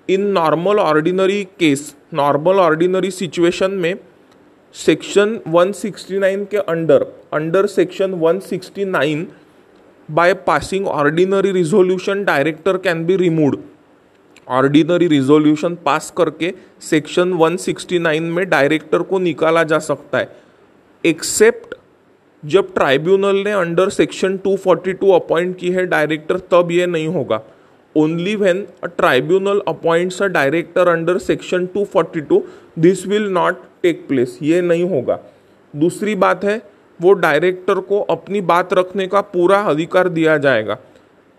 in 0.08 0.26
normal 0.26 0.78
ordinary 0.78 1.42
case 1.58 1.94
normal 2.14 2.58
ordinary 2.60 3.10
situation 3.10 3.70
में 3.70 3.94
section 4.74 5.38
169 5.48 6.44
के 6.50 6.56
under 6.56 7.02
under 7.32 7.66
section 7.66 8.14
169 8.14 9.24
by 10.10 10.34
passing 10.46 10.86
ordinary 10.86 11.52
resolution 11.52 12.24
director 12.24 12.76
can 12.76 13.04
be 13.06 13.16
removed 13.16 13.58
ordinary 14.48 15.06
resolution 15.06 15.74
pass 15.74 16.12
करके 16.16 16.52
section 16.80 17.32
169 17.32 18.20
में 18.20 18.48
director 18.48 19.02
को 19.02 19.18
निकाला 19.18 19.62
जा 19.62 19.78
सकता 19.78 20.18
है। 20.18 20.36
Except 21.04 21.74
जब 22.42 22.74
ट्राइब्यूनल 22.74 23.36
ने 23.36 23.52
अंडर 23.52 23.88
सेक्शन 23.88 24.38
242 24.38 25.14
अपॉइंट 25.14 25.56
की 25.58 25.70
है 25.70 25.86
डायरेक्टर 25.86 26.38
तब 26.52 26.68
ये 26.70 26.86
नहीं 26.86 27.08
होगा। 27.08 27.40
Only 27.96 28.34
when 28.36 28.66
a 28.84 28.86
tribunal 28.86 29.60
appoints 29.68 30.22
a 30.22 30.26
director 30.26 30.88
under 30.88 31.18
section 31.18 31.66
242 31.76 32.40
this 32.78 33.06
will 33.06 33.28
not 33.32 33.62
take 33.82 34.06
place 34.08 34.38
ये 34.42 34.60
नहीं 34.60 34.88
होगा। 34.90 35.18
दूसरी 35.74 36.14
बात 36.14 36.44
है, 36.44 36.60
वो 37.00 37.12
डायरेक्टर 37.12 37.80
को 37.80 38.00
अपनी 38.00 38.40
बात 38.40 38.72
रखने 38.74 39.06
का 39.06 39.20
पूरा 39.20 39.60
अधिकार 39.62 40.08
दिया 40.08 40.36
जाएगा। 40.38 40.78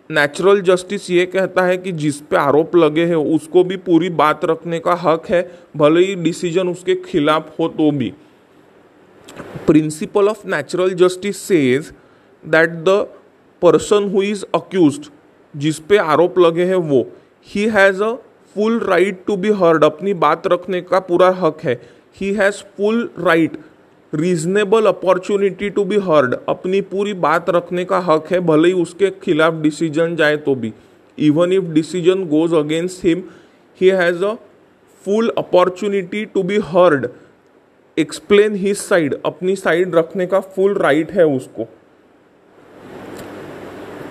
नेचुरल 0.10 0.62
जस्टिस 0.62 1.10
ये 1.10 1.26
कहता 1.26 1.64
है 1.64 1.78
कि 1.78 1.92
जिस 1.92 2.20
पे 2.22 2.38
आरोप 2.38 2.76
लगे 2.76 3.06
हैं, 3.06 3.16
उसको 3.16 3.64
भी 3.64 3.78
पूरी 3.78 4.10
बात 4.10 4.46
रखने 4.46 4.80
का 4.80 4.94
हक 4.94 5.28
है, 5.30 5.42
भले 5.78 6.06
ही 6.06 6.16
डिसीज़न 6.16 6.70
उसके 6.70 6.96
खिलाफ 6.96 7.60
हो 7.60 7.68
तो 7.68 7.92
भी। 7.92 8.14
Principle 9.68 10.28
of 10.30 10.48
natural 10.48 10.94
justice 10.94 11.38
says 11.38 11.92
that 12.44 12.70
the 12.70 12.90
person 13.62 14.10
who 14.14 14.22
is 14.22 14.46
accused 14.56 15.00
जिस 15.56 15.80
पे 15.80 15.98
आरोप 15.98 16.40
लगे 16.40 16.66
हैं 16.66 16.76
वो। 16.76 17.06
He 17.48 17.66
has 17.70 18.04
a 18.04 18.14
full 18.56 18.80
right 18.80 19.24
to 19.28 19.36
be 19.38 19.50
heard 19.54 19.84
अपनी 19.84 20.14
बात 20.16 20.48
रखने 20.48 20.82
का 20.82 21.00
पूरा 21.02 21.30
हक 21.40 21.62
है। 21.64 21.80
He 22.18 22.32
has 22.34 22.64
full 22.78 23.10
right 23.20 23.58
reasonable 24.14 24.86
opportunity 24.86 25.70
to 25.70 25.84
be 25.84 25.96
heard 26.02 26.36
अपनी 26.50 26.82
पूरी 26.84 27.14
बात 27.16 27.50
रखने 27.50 27.86
का 27.86 28.00
हक 28.02 28.28
है, 28.32 28.40
भले 28.42 28.68
ही 28.68 28.74
उसके 28.74 29.10
खिलाफ 29.24 29.54
डिसीज़न 29.62 30.16
जाए 30.16 30.38
तो 30.38 30.56
भी। 30.56 30.74
Even 31.18 31.54
if 31.54 31.72
decision 31.74 32.26
goes 32.28 32.54
against 32.56 33.06
him 33.06 33.24
he 33.82 33.90
has 33.92 34.24
a 34.26 34.34
full 35.06 35.32
opportunity 35.38 36.26
to 36.26 36.44
be 36.44 36.58
heard 36.66 37.08
explain 37.98 38.56
his 38.56 38.78
side 38.78 39.16
अपनी 39.26 39.56
साइड 39.56 39.96
रखने 39.96 40.26
का 40.26 40.40
फुल 40.40 40.74
राइट 40.76 41.06
right 41.06 41.18
है 41.18 41.26
उसको। 41.28 41.68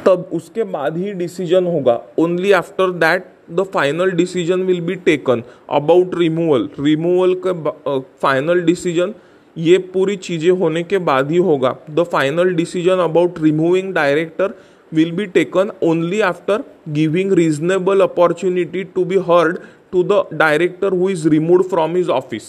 तब 0.06 0.28
उसके 0.32 0.64
बाद 0.64 0.96
ही 0.96 1.12
डिसीज़न 1.14 1.66
होगा। 1.66 2.00
Only 2.18 2.52
after 2.52 2.90
that 2.98 3.26
the 3.50 3.62
final 3.74 4.10
decision 4.12 4.62
will 4.62 4.80
be 4.80 4.94
taken 5.06 5.42
about 5.70 6.14
removal 6.18 6.68
removal 6.80 7.34
का 7.46 7.98
फाइनल 8.22 8.60
डिसीज़न 8.64 9.14
ये 9.56 9.78
पूरी 9.92 10.16
चीज़ें 10.18 10.50
होने 10.50 10.82
के 10.82 10.98
बाद 11.08 11.30
ही 11.30 11.36
होगा। 11.38 11.76
The 11.90 12.02
final 12.12 12.54
decision 12.54 12.98
about 13.00 13.38
removing 13.42 13.92
director 13.94 14.54
will 14.92 15.12
be 15.12 15.26
taken 15.28 15.70
only 15.82 16.20
after 16.22 16.64
giving 16.90 17.32
reasonable 17.32 18.00
opportunity 18.00 18.84
to 18.94 19.04
be 19.04 19.16
heard 19.28 19.58
to 19.92 20.02
the 20.04 20.22
director 20.34 20.92
who 20.92 21.08
is 21.10 21.28
remove 21.28 21.62
from 21.70 21.96
his 21.96 22.08
office 22.10 22.48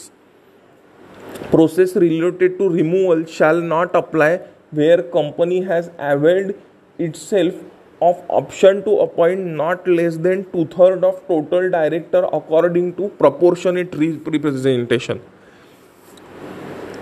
process 1.52 1.94
related 1.98 2.58
to 2.58 2.68
removal 2.74 3.24
shall 3.30 3.62
not 3.64 3.96
apply 3.96 4.38
where 4.74 5.02
company 5.14 5.60
has 5.64 5.90
availed 6.04 6.54
itself 7.30 8.04
of 8.04 8.32
option 8.32 8.82
to 8.82 8.96
appoint 8.98 9.46
not 9.48 9.88
less 9.88 10.14
than 10.26 10.42
two 10.54 10.66
third 10.74 11.04
of 11.06 11.16
total 11.28 11.70
director 11.70 12.24
according 12.24 12.92
to 12.94 13.08
proportionate 13.78 13.96
representation 13.96 15.20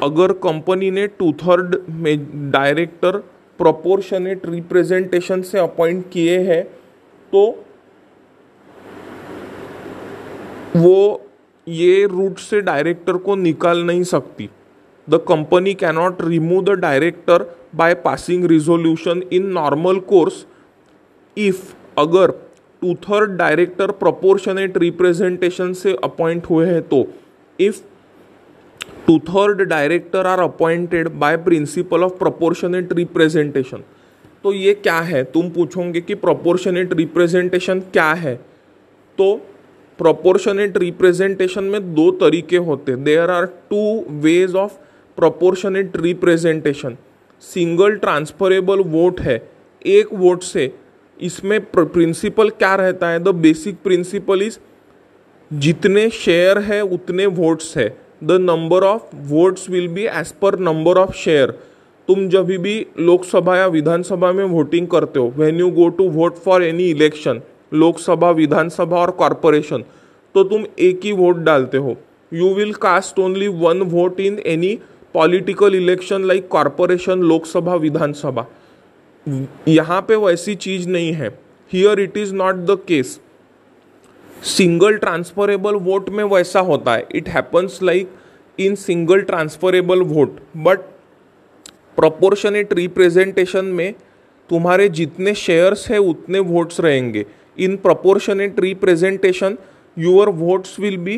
अगर 0.03 0.31
company 0.43 0.89
ने 0.91 1.07
two 1.09 1.31
third 1.43 1.75
में 1.89 2.51
director 2.51 3.17
proportionate 3.59 4.45
representation 4.45 5.41
से 5.41 5.59
appoint 5.59 6.09
किए 6.11 6.39
हैं 6.43 6.63
तो 7.33 7.43
वो 10.75 11.21
ये 11.67 12.05
route 12.05 12.37
से 12.39 12.61
डायरेक्टर 12.61 13.17
को 13.17 13.35
निकाल 13.35 13.83
नहीं 13.85 14.03
सकती। 14.03 14.49
The 15.07 15.19
company 15.27 15.73
cannot 15.73 16.21
remove 16.21 16.63
the 16.63 16.79
director 16.79 17.45
by 17.75 17.93
passing 17.93 18.45
resolution 18.45 19.23
in 19.33 19.45
normal 19.51 19.99
course 20.09 20.45
if 21.37 21.61
अगर 21.99 22.31
two 22.81 22.93
third 23.03 23.31
director 23.37 23.91
proportionate 23.91 24.77
representation 24.77 25.73
से 25.73 25.95
अपॉइंट 26.03 26.45
हुए 26.49 26.65
हैं 26.65 26.81
तो 26.81 27.05
if 27.59 27.81
two 29.07 29.17
third 29.19 29.61
director 29.61 30.25
are 30.25 30.39
appointed 30.39 31.07
by 31.19 31.37
principle 31.37 32.03
of 32.03 32.13
proportionate 32.13 32.93
representation 32.93 33.83
तो 34.43 34.53
ये 34.53 34.73
क्या 34.73 34.99
है? 34.99 35.23
तुम 35.23 35.49
पूछोगे 35.49 36.01
कि 36.01 36.15
प्रोपोर्शनेट 36.15 36.93
रिप्रेजेंटेशन 36.93 37.79
क्या 37.93 38.11
है? 38.13 38.35
तो 39.19 39.35
प्रोपोर्शनेट 39.99 40.77
रिप्रेजेंटेशन 40.77 41.63
में 41.63 41.93
दो 41.95 42.09
तरीके 42.21 42.57
होते 42.67 42.95
there 42.95 43.29
are 43.29 43.45
two 43.69 43.83
ways 44.21 44.55
of 44.55 44.77
proportionate 45.17 45.97
representation 45.97 46.97
single 47.43 47.95
transferable 47.95 48.79
vote 48.81 49.19
है, 49.21 49.41
एक 49.85 50.13
वोट 50.13 50.43
से, 50.43 50.71
इसमें 51.17 51.59
प्रिंसिपल 51.71 52.49
क्या 52.51 52.75
रहता 52.75 53.09
है? 53.09 53.19
द 53.19 53.35
बेसिक 53.37 53.77
प्रिंसिपल 53.83 54.41
इज़, 54.41 54.57
जितने 55.51 56.09
शेयर 56.11 56.57
है, 56.59 56.81
उतने 56.83 57.25
वोट्स 57.25 57.75
है। 57.77 57.87
The 58.23 58.31
number 58.41 58.83
of 58.83 59.15
votes 59.27 59.69
will 59.69 59.87
be 59.87 60.03
as 60.03 60.31
per 60.41 60.59
number 60.61 60.97
of 60.97 61.15
share. 61.15 61.51
तुम 62.09 62.27
जब 62.29 62.45
भी 62.45 62.85
लोकसभा 62.99 63.57
या 63.57 63.67
विधानसभा 63.67 64.31
में 64.31 64.43
वोटिंग 64.45 64.87
करते 64.87 65.19
हो 65.19 65.33
when 65.37 65.59
you 65.59 65.69
go 65.71 65.87
to 65.89 66.09
vote 66.11 66.37
for 66.37 66.63
any 66.63 66.83
election 66.83 67.41
Lok Sabha, 67.73 68.29
Vidhan Sabha 68.31 68.97
और 68.97 69.11
कॉरपोरेशन 69.11 69.83
तो 70.35 70.43
तुम 70.43 70.65
एक 70.79 70.99
ही 71.03 71.11
वोट 71.11 71.37
डालते 71.39 71.77
हो। 71.77 71.95
You 72.31 72.53
will 72.53 72.73
cast 72.73 73.19
only 73.19 73.47
one 73.47 73.81
vote 73.91 74.19
in 74.19 74.39
any 74.45 74.77
political 75.13 75.75
election 75.75 76.23
like 76.23 76.47
corporation 76.47 77.19
Lok Sabha 77.21 77.75
Vidhan Sabha 77.75 78.45
यहाँ 79.67 80.01
पे 80.01 80.15
वैसी 80.15 80.55
चीज़ 80.55 80.87
नहीं 80.89 81.11
है। 81.13 81.29
Here 81.71 81.99
it 81.99 82.17
is 82.17 82.33
not 82.35 82.55
the 82.55 82.77
case 82.87 83.19
single 84.47 84.97
transferable 84.97 85.75
vote 85.75 86.09
में 86.09 86.23
वैसा 86.23 86.59
होता 86.61 86.93
है। 86.93 87.07
It 87.15 87.29
happens 87.29 87.81
like 87.83 88.09
in 88.59 88.75
single 88.77 89.21
transferable 89.21 90.01
vote 90.05 90.39
but 90.57 90.79
proportionate 91.95 92.73
representation 92.73 93.65
में 93.65 93.93
तुम्हारे 94.49 94.87
जितने 94.89 95.33
शेयर्स 95.35 95.89
है, 95.89 95.97
उतने 95.97 96.39
वोट्स 96.39 96.79
रहेंगे। 96.79 97.25
In 97.57 97.75
proportionate 97.77 98.59
representation 98.59 99.57
your 99.97 100.29
votes 100.31 100.79
will 100.79 100.97
be 100.97 101.17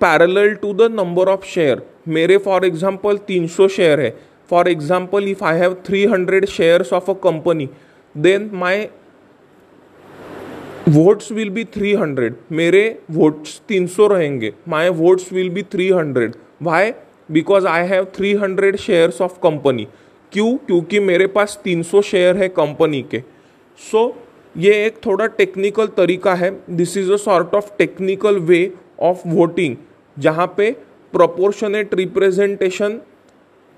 parallel 0.00 0.54
to 0.54 0.72
the 0.74 0.90
number 0.92 1.28
of 1.28 1.44
share 1.46 1.82
मेरे 2.06 2.36
फॉर 2.38 2.64
एग्ज़ाम्पल 2.64 3.18
300 3.28 3.68
शेयर 3.68 4.00
है. 4.00 4.10
For 4.50 4.68
example 4.68 5.28
if 5.28 5.44
I 5.44 5.58
have 5.58 5.76
300 5.88 6.46
shares 6.48 6.92
of 6.92 7.10
a 7.10 7.14
company 7.24 7.68
then 8.14 8.50
my 8.54 8.86
votes 10.88 11.30
will 11.32 11.50
be 11.50 11.64
300 11.76 12.30
मेरे 12.52 12.82
votes 13.10 13.60
300 13.68 14.08
रहेंगे. 14.10 14.52
My 14.68 14.88
votes 14.88 15.32
will 15.32 15.50
be 15.50 15.62
300 15.74 16.32
why 16.62 16.92
because 17.30 17.66
I 17.66 17.86
have 17.86 18.06
300 18.18 18.76
shares 18.76 19.20
of 19.22 19.38
company 19.42 19.86
क्यों? 20.32 20.56
क्योंकि 20.66 21.00
मेरे 21.00 21.26
पास 21.26 21.58
300 21.64 22.02
share 22.02 22.36
है 22.36 22.48
company 22.50 23.02
के. 23.10 23.20
So 23.80 24.06
so, 24.06 24.14
ये 24.56 24.72
एक 24.86 24.96
थोड़ा 25.06 25.26
टेक्निकल 25.26 25.86
तरीका 25.96 26.34
है. 26.34 26.50
This 26.70 26.96
is 26.96 27.12
a 27.12 27.16
sort 27.16 27.54
of 27.54 27.70
technical 27.78 28.38
way 28.40 28.72
of 29.00 29.22
voting 29.26 29.76
जहाँ 30.16 30.46
पे 30.56 30.70
प्रोपोर्शनेट 31.12 31.94
रिप्रेजेंटेशन 31.94 33.00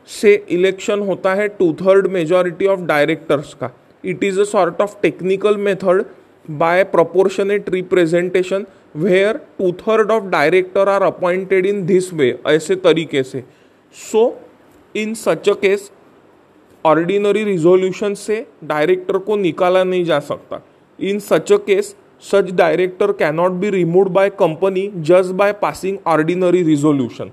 से 0.09 0.35
इलेक्शन 0.51 1.01
होता 1.01 1.35
है 1.35 1.49
two 1.49 1.73
third 1.81 2.07
majority 2.07 2.67
of 2.67 2.81
directors 2.87 3.55
का। 3.55 3.71
It 4.05 4.25
is 4.25 4.41
a 4.41 4.45
sort 4.45 4.81
of 4.81 4.97
technical 5.03 5.57
method 5.59 6.05
by 6.51 6.85
proportionate 6.85 7.69
representation 7.71 8.67
where 8.97 9.37
two 9.59 9.73
third 9.81 10.11
of 10.11 10.25
director 10.31 10.89
are 10.89 11.03
appointed 11.03 11.67
in 11.67 11.85
this 11.87 12.13
way 12.15 12.39
ऐसे 12.47 12.77
तरीके 12.79 13.23
से। 13.23 13.45
So 13.95 14.41
in 14.95 15.15
such 15.15 15.49
a 15.49 15.55
case 15.55 15.91
ordinary 16.85 17.45
resolution 17.45 18.15
से 18.15 18.47
director 18.65 19.19
को 19.19 19.37
निकाला 19.37 19.85
नहीं 19.85 20.05
जा 20.05 20.19
सकता। 20.21 20.61
In 20.99 21.19
such 21.21 21.53
a 21.53 21.57
case 21.67 21.95
such 22.23 22.51
director 22.55 23.13
cannot 23.13 23.53
be 23.61 23.71
remove 23.71 24.09
by 24.11 24.31
company 24.39 24.91
just 25.03 25.33
by 25.35 25.53
passing 25.63 25.97
ordinary 26.07 26.63
resolution 26.63 27.31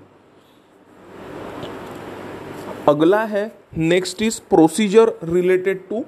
अगला 2.88 3.23
है 3.25 3.52
next 3.80 4.21
is 4.21 4.39
procedure 4.49 5.12
related 5.25 5.82
to 5.89 6.04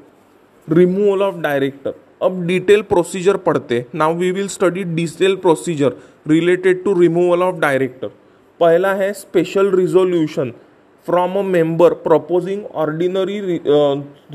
removal 0.67 1.21
of 1.21 1.35
director 1.39 1.93
अब 2.21 2.41
detail 2.47 2.81
procedure 2.89 3.37
पढ़ते 3.39 3.85
now 3.95 4.15
we 4.15 4.31
will 4.31 4.47
study 4.47 4.83
detail 4.95 5.35
procedure 5.35 5.93
related 6.27 6.83
to 6.83 6.93
removal 6.99 7.43
of 7.43 7.55
director 7.59 8.07
पहला 8.59 8.93
है 8.93 9.11
special 9.13 9.71
resolution 9.71 10.51
from 11.07 11.37
a 11.37 11.41
member 11.43 11.93
proposing 12.03 12.65
ordinary 12.75 13.39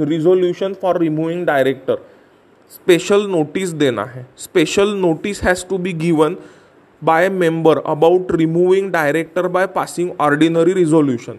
resolution 0.06 0.74
for 0.82 0.98
removing 1.00 1.44
director 1.46 1.98
special 2.70 3.26
notice 3.30 3.70
देना 3.72 4.04
है। 4.04 4.26
Special 4.38 4.94
notice 4.96 5.42
has 5.42 5.64
to 5.66 5.78
be 5.78 5.92
given 5.94 6.36
by 7.02 7.28
member 7.30 7.78
about 7.78 8.32
removing 8.32 8.90
director 8.92 9.48
by 9.48 9.66
passing 9.66 10.10
ordinary 10.20 10.72
resolution 10.72 11.38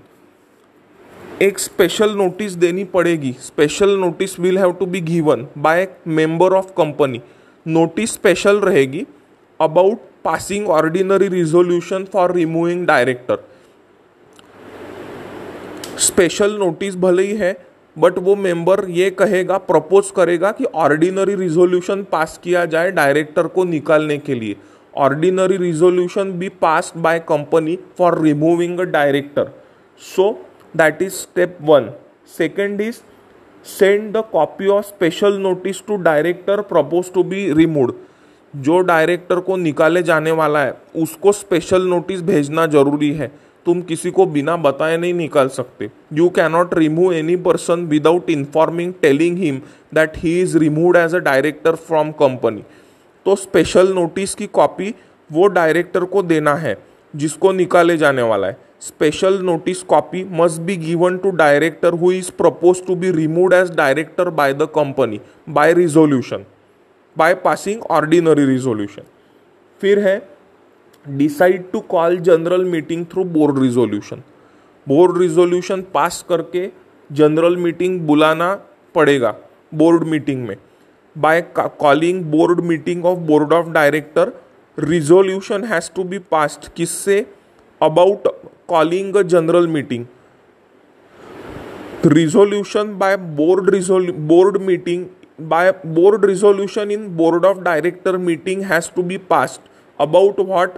एक 1.41 1.59
special 1.59 2.15
notice 2.17 2.53
देनी 2.53 2.83
पड़ेगी। 2.93 3.31
Special 3.41 3.97
notice 3.99 4.39
will 4.39 4.57
have 4.57 4.71
to 4.71 4.85
be 4.85 5.01
given 5.01 5.47
by 5.57 5.87
member 6.07 6.53
of 6.53 6.71
company 6.77 7.21
notice 7.65 8.13
special 8.13 8.59
रहेगी 8.59 9.05
about 9.59 9.99
passing 10.23 10.67
ordinary 10.69 11.27
resolution 11.29 12.05
for 12.13 12.33
removing 12.35 12.85
director 12.87 13.43
special 15.99 16.57
notice 16.59 16.95
भले 16.95 17.23
ही 17.23 17.35
है 17.37 17.53
but 17.97 18.17
वो 18.19 18.36
member 18.36 18.83
ये 18.89 19.10
कहेगा 19.12 19.57
प्रपोज 19.67 20.12
करेगा 20.15 20.51
कि 20.51 20.65
ऑर्डिनरी 20.75 21.36
रिजोल्यूशन 21.36 22.03
पास 22.12 22.39
किया 22.43 22.65
जाए 22.65 22.91
डायरेक्टर 22.91 23.47
को 23.47 23.63
निकालने 23.65 24.17
के 24.17 24.36
लिए। 24.36 24.55
Ordinary 24.93 25.57
resolution 25.57 26.31
be 26.39 26.49
pass 26.62 26.91
by 26.97 27.19
company 27.29 27.77
for 27.97 28.21
removing 28.21 28.79
a 28.79 28.83
director 28.86 29.51
so 30.01 30.31
that 30.73 31.01
is 31.01 31.13
step 31.13 31.57
one 31.62 31.89
second 32.38 32.81
is 32.81 32.99
send 33.65 34.12
the 34.13 34.23
copy 34.31 34.67
of 34.67 34.86
special 34.86 35.38
notice 35.39 35.81
to 35.88 35.95
director 36.03 36.62
propose 36.63 37.12
to 37.13 37.23
be 37.23 37.51
remove 37.53 37.93
जो 38.53 38.79
director 38.81 39.39
को 39.39 39.55
निकाले 39.57 40.01
जाने 40.03 40.31
वाला 40.31 40.60
है, 40.60 40.73
उसको 40.95 41.31
स्पेशल 41.31 41.88
नोटिस 41.88 42.21
भेजना 42.21 42.65
ज़रूरी 42.67 43.12
है। 43.13 43.31
तुम 43.67 43.82
किसी 43.84 44.12
को 44.12 44.25
बिना 44.27 44.56
बताए 44.58 44.97
नहीं 44.97 45.13
निकाल 45.13 45.47
सकते। 45.49 45.89
You 46.13 46.30
cannot 46.32 46.73
remove 46.73 47.13
any 47.13 47.36
person 47.45 47.86
without 47.88 48.30
informing 48.30 48.93
telling 49.01 49.38
him 49.38 49.62
that 49.93 50.17
he 50.17 50.39
is 50.41 50.58
remove 50.58 50.97
as 50.97 51.15
a 51.15 51.19
director 51.21 51.75
from 51.77 52.12
company 52.19 52.63
तो 53.25 53.36
स्पेशल 53.38 53.93
नोटिस 53.93 54.36
की 54.36 54.47
कॉपी 54.49 54.93
वो 55.30 55.47
डायरेक्टर 55.49 56.03
को 56.06 56.21
देना 56.23 56.53
है, 56.56 56.77
जिसको 57.13 57.51
निकाले 57.51 57.97
जाने 57.97 58.21
वाला 58.21 58.47
है। 58.47 58.58
Special 58.82 59.39
notice 59.43 59.82
copy 59.84 60.23
must 60.32 60.62
be 60.62 60.75
given 60.77 61.17
to 61.17 61.30
director 61.34 61.93
who 61.93 62.12
is 62.12 62.32
propose 62.38 62.86
to 62.88 62.95
be 62.95 63.12
remove 63.12 63.53
as 63.53 63.71
director 63.75 64.30
by 64.32 64.53
the 64.53 64.67
company 64.75 65.19
by 65.49 65.73
resolution 65.73 66.45
by 67.15 67.34
passing 67.43 67.82
ordinary 67.91 68.45
resolution 68.45 69.03
फिर 69.82 69.99
है 69.99 70.17
decide 71.09 71.63
to 71.71 71.79
call 71.89 72.17
general 72.19 72.63
meeting 72.65 73.05
through 73.05 73.23
board 73.35 73.59
resolution 73.59 74.21
board 74.87 75.17
resolution 75.17 75.81
pass 75.93 76.25
करके 76.29 76.69
general 77.09 77.55
meeting 77.57 77.99
बुलाना 78.07 78.53
पड़ेगा 78.95 79.35
board 79.73 80.03
meeting 80.03 80.47
में. 80.47 80.55
By 81.15 81.41
calling 81.57 82.23
board 82.31 82.59
meeting 82.61 83.05
of 83.05 83.19
board 83.27 83.53
of 83.53 83.69
director 83.71 84.31
resolution 84.77 85.63
has 85.63 85.89
to 85.95 86.03
be 86.03 86.19
passed 86.31 86.67
किससे? 86.75 87.25
About 87.81 88.27
calling 88.69 89.15
a 89.15 89.21
general 89.23 89.67
meeting 89.67 90.05
resolution 92.05 92.97
by 92.97 93.17
board 93.17 93.69
resolution 93.69 94.13
board 94.27 94.57
meeting 94.63 95.05
by 95.49 95.71
board 95.85 96.25
resolution 96.25 96.91
in 96.91 97.07
board 97.17 97.45
of 97.45 97.59
director 97.61 98.17
meeting 98.17 98.61
has 98.63 98.89
to 98.95 99.03
be 99.03 99.17
passed. 99.31 99.61
About 99.99 100.39
what? 100.47 100.73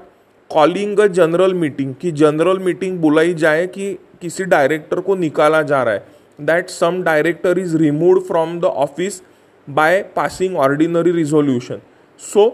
Calling 0.51 0.99
a 0.99 1.05
general 1.07 1.53
meeting 1.53 1.93
कि 1.95 2.11
general 2.11 2.59
meeting 2.59 2.97
बुलाई 2.99 3.33
जाए 3.33 3.67
कि 3.67 3.93
किसी 4.21 4.43
director 4.45 4.99
को 4.99 5.15
निकाला 5.15 5.61
जा 5.61 5.83
रहा 5.83 5.93
है। 5.93 6.03
That 6.39 6.69
some 6.69 7.01
director 7.03 7.59
is 7.59 7.77
remove 7.77 8.19
from 8.19 8.59
the 8.59 8.65
office 8.65 9.21
by 9.67 10.01
passing 10.15 10.57
ordinary 10.57 11.11
resolution 11.11 11.81
so 12.19 12.49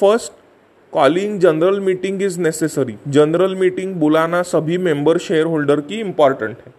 first 0.00 0.32
calling 0.92 1.38
general 1.40 1.80
meeting 1.80 2.22
is 2.22 2.40
necessary 2.40 2.96
general 3.08 3.54
meeting 3.56 3.94
बुलाना 3.94 4.42
सभी 4.42 4.78
मेंबर 4.78 5.18
शेयर 5.18 5.46
होल्डर 5.46 5.80
की 5.80 6.00
इंपॉर्टेंट 6.00 6.56
है। 6.66 6.72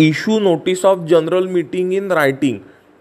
Issue 0.00 0.36
notice 0.44 0.80
of 0.84 1.02
general 1.10 1.44
meeting 1.56 1.90
in 1.96 2.08
writing 2.10 2.54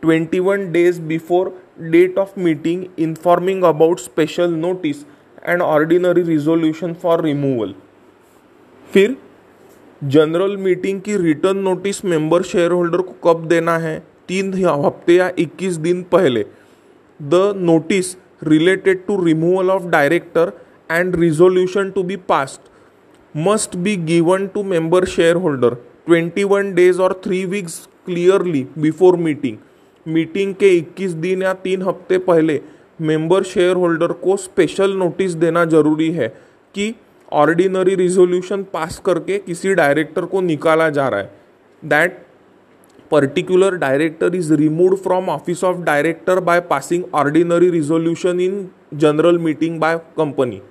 21 0.03 0.65
days 0.71 1.01
before 1.01 1.49
date 1.81 2.17
of 2.17 2.39
meeting 2.39 2.83
informing 2.99 3.63
about 3.63 3.99
special 3.99 4.53
notice. 4.61 4.99
And 5.49 5.61
ordinary 5.61 6.21
resolution 6.21 6.93
for 6.93 7.23
removal 7.23 7.73
फिर 8.89 9.15
general 10.01 10.57
meeting 10.57 11.01
की 11.01 11.17
return 11.17 11.57
notice 11.57 12.03
member 12.05 12.41
share 12.43 12.71
holder 12.71 13.01
को 13.01 13.13
कब 13.23 13.45
देना 13.47 13.77
है? 13.77 13.97
तीन 14.27 14.53
हफ़्ते 14.53 15.13
या 15.13 15.29
21 15.39 15.77
दिन 15.77 16.01
पहले। 16.03 16.45
The 17.19 17.53
notice 17.55 18.15
related 18.43 19.05
to 19.05 19.23
removal 19.25 19.69
of 19.69 19.87
director 19.87 20.51
and 20.91 21.15
resolution 21.15 21.89
to 21.91 22.03
be 22.03 22.15
passed 22.29 23.37
must 23.37 23.75
be 23.77 23.95
given 23.95 24.47
to 24.47 24.63
member 24.63 25.05
share 25.05 25.35
holder 25.35 25.75
21 26.09 26.73
days 26.75 27.01
और 27.01 27.21
three 27.23 27.45
weeks 27.45 27.79
clearly 28.05 28.65
before 28.77 29.17
meeting 29.17 29.57
meeting 30.05 30.53
के 30.53 30.69
21 30.79 31.13
दिन 31.17 31.43
या 31.43 31.53
तीन 31.63 31.81
हफ़्ते 31.81 32.17
पहले 32.17 32.59
मेंबर 32.99 33.43
शेयर 33.43 33.75
होल्डर 33.75 34.11
को 34.13 34.35
स्पेशल 34.37 34.91
नोटिस 34.97 35.33
देना 35.33 35.63
ज़रूरी 35.65 36.11
है 36.11 36.27
कि 36.75 36.93
ऑर्डिनरी 37.31 37.95
रिजोल्यूशन 37.95 38.63
पास 38.63 39.01
करके 39.05 39.37
किसी 39.37 39.73
डायरेक्टर 39.73 40.25
को 40.25 40.41
निकाला 40.41 40.89
जा 40.89 41.07
रहा 41.07 41.19
है। 41.19 41.31
That 41.83 42.21
particular 43.11 43.75
director 43.75 44.35
is 44.35 44.53
remove 44.53 44.95
from 44.95 45.29
office 45.29 45.63
of 45.63 45.77
director 45.81 46.39
by 46.39 46.59
passing 46.61 47.03
ordinary 47.13 47.69
resolution 47.69 48.39
in 48.39 48.67
general 48.93 49.37
meeting 49.39 49.79
by 49.79 49.97
company 50.17 50.61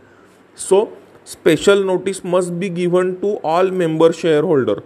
so 0.59 0.89
special 1.27 1.85
notice 1.85 2.25
must 2.27 2.53
be 2.53 2.69
given 2.71 3.13
to 3.15 3.37
all 3.45 3.71
member 3.73 4.13
share 4.13 4.45
holder 4.45 4.83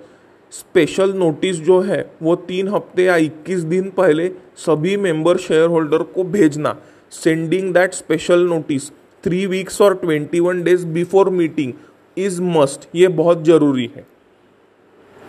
special 0.52 1.12
notice 1.12 1.56
जो 1.56 1.78
है, 1.80 2.04
वो 2.22 2.34
तीन 2.38 2.68
हफ़्ते 2.68 3.04
या 3.04 3.16
इक्कीस 3.18 3.60
दिन 3.62 3.88
पहले 3.90 4.30
सभी 4.56 4.96
मेंबर 4.96 5.36
शेयर 5.38 5.68
होल्डर 5.68 6.02
को 6.14 6.24
भेजना। 6.26 6.76
Sending 7.12 7.72
that 7.74 7.94
special 7.94 8.46
notice 8.48 8.90
three 9.24 9.46
weeks 9.46 9.80
और 9.82 9.94
twenty 9.96 10.40
one 10.40 10.62
days 10.62 10.86
before 10.88 11.30
meeting 11.30 11.72
is 12.16 12.40
must 12.42 12.88
ये 12.94 13.08
बहुत 13.14 13.44
ज़रूरी 13.44 13.90
है। 13.96 14.06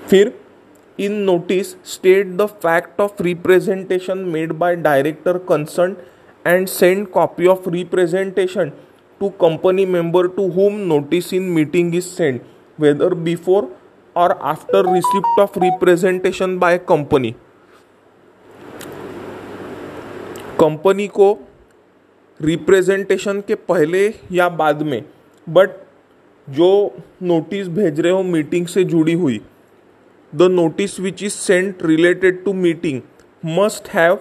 फिर 0.10 0.34
in 1.00 1.14
notice 1.24 1.72
state 1.86 2.28
the 2.38 2.46
fact 2.62 3.02
of 3.02 3.24
representation 3.24 4.18
made 4.28 4.52
by 4.54 4.76
director 4.76 5.38
concern 5.50 5.96
and 6.46 6.68
send 6.68 7.08
copy 7.08 7.48
of 7.48 7.70
representation 7.70 8.72
to 9.22 9.30
company 9.42 9.86
member 9.86 10.28
to 10.28 10.48
whom 10.52 10.80
notice 10.88 11.34
in 11.34 11.44
meeting 11.52 11.96
is 11.96 12.06
send 12.06 12.40
whether 12.80 13.14
before 13.26 13.76
और 14.16 14.32
after 14.44 14.94
receipt 14.94 15.40
of 15.40 15.60
representation 15.60 16.58
by 16.60 16.78
company 16.90 17.34
company 20.60 21.08
को 21.08 21.34
representation 22.42 23.42
के 23.42 23.56
पहले 23.56 24.14
या 24.32 24.50
बाद 24.50 24.82
में 24.82 25.04
but 25.50 25.70
जो 26.50 26.96
नोटिस 27.24 27.68
भेज 27.68 28.00
रहे 28.00 28.12
हो 28.12 28.24
मीटिंग 28.24 28.68
से 28.68 28.84
जुड़ी 28.84 29.14
हुई 29.14 29.42
the 30.36 30.42
notice 30.42 31.00
which 31.00 31.24
is 31.24 31.34
sent 31.34 31.84
related 31.84 32.44
to 32.44 32.54
meeting 32.54 33.02
must 33.46 33.90
have 33.90 34.20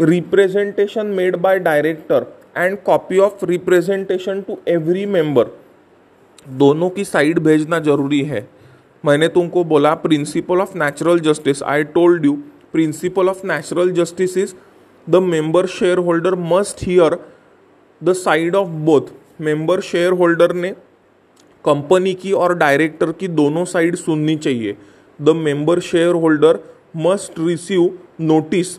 representation 0.00 1.06
made 1.06 1.36
by 1.36 1.58
director 1.58 2.26
and 2.56 2.78
copy 2.78 3.18
of 3.18 3.44
representation 3.44 4.40
to 4.42 4.58
every 4.68 5.06
member 5.06 5.44
दोनों 6.48 6.90
की 6.90 7.04
साइड 7.04 7.38
भेजना 7.38 7.78
ज़रूरी 7.78 8.22
है। 8.22 8.48
मैंने 9.04 9.28
तुमको 9.28 9.64
बोला 9.64 9.94
principle 9.94 10.60
of 10.60 10.78
natural 10.78 11.20
justice 11.20 11.62
I 11.62 11.84
told 11.84 12.24
you 12.24 12.32
principle 12.72 13.28
of 13.28 13.46
natural 13.46 13.90
justice 13.92 14.36
is 14.38 14.54
the 15.06 15.16
member 15.16 15.66
share 15.66 15.98
holder 15.98 16.34
must 16.34 16.82
hear 16.82 17.18
the 18.00 18.12
side 18.12 18.56
of 18.56 18.68
both 18.86 19.12
member 19.40 19.80
share 19.80 20.12
holder 20.12 20.52
ने 20.54 20.70
company 21.64 22.12
की 22.14 22.32
और 22.32 22.54
डायरेक्टर 22.58 23.12
की 23.12 23.28
दोनों 23.28 23.64
साइड 23.64 23.96
सुननी 23.96 24.36
चाहिए. 24.36 24.76
The 25.18 25.30
member 25.36 25.80
share 25.80 26.14
holder 26.14 26.58
must 26.96 27.38
receive 27.38 27.98
notice 28.20 28.76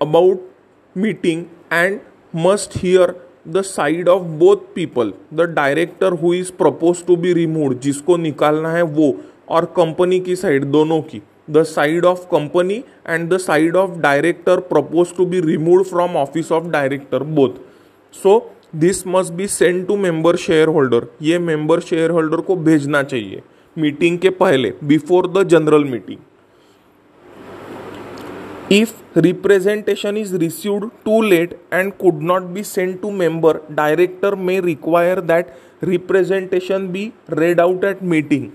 about 0.00 0.48
meeting 0.96 1.44
and 1.72 1.98
must 2.36 2.76
hear 2.76 3.14
the 3.48 3.62
side 3.62 4.08
of 4.08 4.22
both 4.38 4.56
people 4.74 5.12
the 5.34 5.48
director 5.54 6.12
who 6.12 6.34
is 6.34 6.52
propose 6.52 7.04
to 7.06 7.16
be 7.16 7.32
remove 7.32 7.74
जिसको 7.74 8.16
निकालना 8.16 8.72
है 8.72 8.82
वो, 8.82 9.14
और 9.48 9.64
कंपनी 9.76 10.20
की 10.20 10.36
साइड 10.36 10.64
दोनों 10.64 11.00
की। 11.02 11.22
The 11.50 11.62
side 11.64 12.04
of 12.04 12.24
company 12.30 12.82
and 13.08 13.28
the 13.32 13.38
side 13.38 13.76
of 13.76 13.98
director 14.00 14.60
propose 14.68 15.14
to 15.16 15.26
be 15.26 15.40
remove 15.40 15.82
from 15.84 16.16
office 16.16 16.52
of 16.52 16.68
director 16.68 17.22
both 17.32 17.60
so 18.14 18.38
this 18.76 19.06
must 19.06 19.32
be 19.32 19.46
send 19.48 19.86
to 19.86 19.96
member 19.96 20.36
share 20.36 20.68
holder 20.68 21.06
ये 21.22 21.38
member 21.40 21.80
share 21.80 22.10
holder 22.10 22.40
को 22.40 22.56
भेजना 22.62 23.02
चाहिए 23.02 23.42
meeting 23.76 24.18
के 24.18 24.30
पहले 24.36 24.72
before 24.84 25.26
the 25.32 25.46
general 25.48 25.84
meeting 25.84 26.18
if 28.72 29.18
representation 29.18 30.16
is 30.16 30.36
received 30.36 30.88
too 31.04 31.20
late 31.22 31.58
and 31.72 31.92
could 31.92 32.22
not 32.22 32.42
be 32.54 32.62
send 32.64 33.00
to 33.02 33.10
member 33.12 33.60
director 33.70 34.34
may 34.36 34.58
require 34.60 35.20
that 35.22 35.52
representation 35.84 36.88
be 36.88 37.10
read 37.30 37.60
out 37.60 37.84
at 37.84 38.02
meeting 38.04 38.48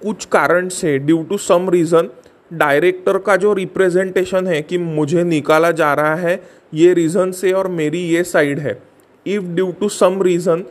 कुछ 0.00 0.24
कारण 0.32 0.68
से 0.70 0.98
due 0.98 1.22
to 1.22 1.36
some 1.38 1.68
reason 1.70 2.08
director 2.50 3.18
का 3.18 3.36
जो 3.36 3.52
representation 3.52 4.46
है 4.46 4.60
कि 4.62 4.78
मुझे 4.78 5.24
निकाला 5.24 5.70
जा 5.70 5.92
रहा 5.94 6.14
है, 6.14 6.40
ये 6.72 6.92
रीज़न 6.94 7.30
से 7.32 7.52
और 7.52 7.68
मेरी 7.68 8.00
ये 8.00 8.22
साइड 8.24 8.58
है। 8.58 8.78
If 9.26 9.44
due 9.44 9.70
to 9.80 9.88
some 9.88 10.22
reason 10.22 10.64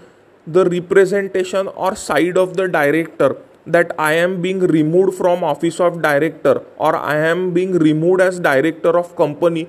the 0.47 0.67
representation 0.67 1.67
और 1.67 1.93
side 1.95 2.37
of 2.37 2.51
the 2.51 2.69
director 2.71 3.35
that 3.69 3.93
I 3.99 4.15
am 4.15 4.35
being 4.41 4.63
remove 4.71 5.09
from 5.11 5.43
office 5.43 5.79
of 5.81 5.97
director 5.99 6.59
और 6.79 6.95
I 6.95 7.29
am 7.29 7.49
being 7.53 7.75
remove 7.81 8.21
as 8.21 8.39
director 8.41 8.95
of 8.95 9.13
company 9.17 9.63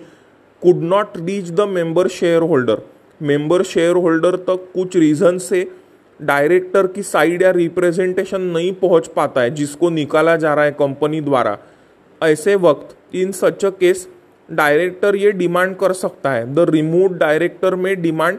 could 0.63 0.83
not 0.85 1.17
reach 1.17 1.51
the 1.51 1.69
member 1.69 2.09
share 2.09 2.43
holder 2.43 2.83
member 3.21 3.63
share 3.65 3.97
holder 3.97 4.37
तक 4.49 4.69
कुछ 4.75 4.97
reason 4.97 5.39
से 5.39 5.69
director 6.21 6.87
की 6.87 7.03
side 7.03 7.43
या 7.43 7.51
representation 7.51 8.41
नहीं 8.41 8.73
पहुँच 8.75 9.07
पाता 9.07 9.41
है, 9.41 9.51
जिसको 9.51 9.91
निकाला 9.91 10.37
जा 10.37 10.53
रहा 10.55 10.65
है 10.65 10.73
कंपनी 10.73 11.21
द्वारा। 11.21 11.57
ऐसे 12.21 12.55
वक्त 12.57 12.97
in 13.15 13.33
such 13.33 13.65
a 13.65 13.71
case 13.71 14.07
director 14.49 15.17
ये 15.17 15.33
डिमांड 15.33 15.77
कर 15.77 15.93
सकता 15.93 16.31
है। 16.31 16.53
द 16.55 16.67
रिमूव 16.71 17.15
डायरेक्टर 17.15 17.75
में 17.75 18.01
डिमांड 18.03 18.39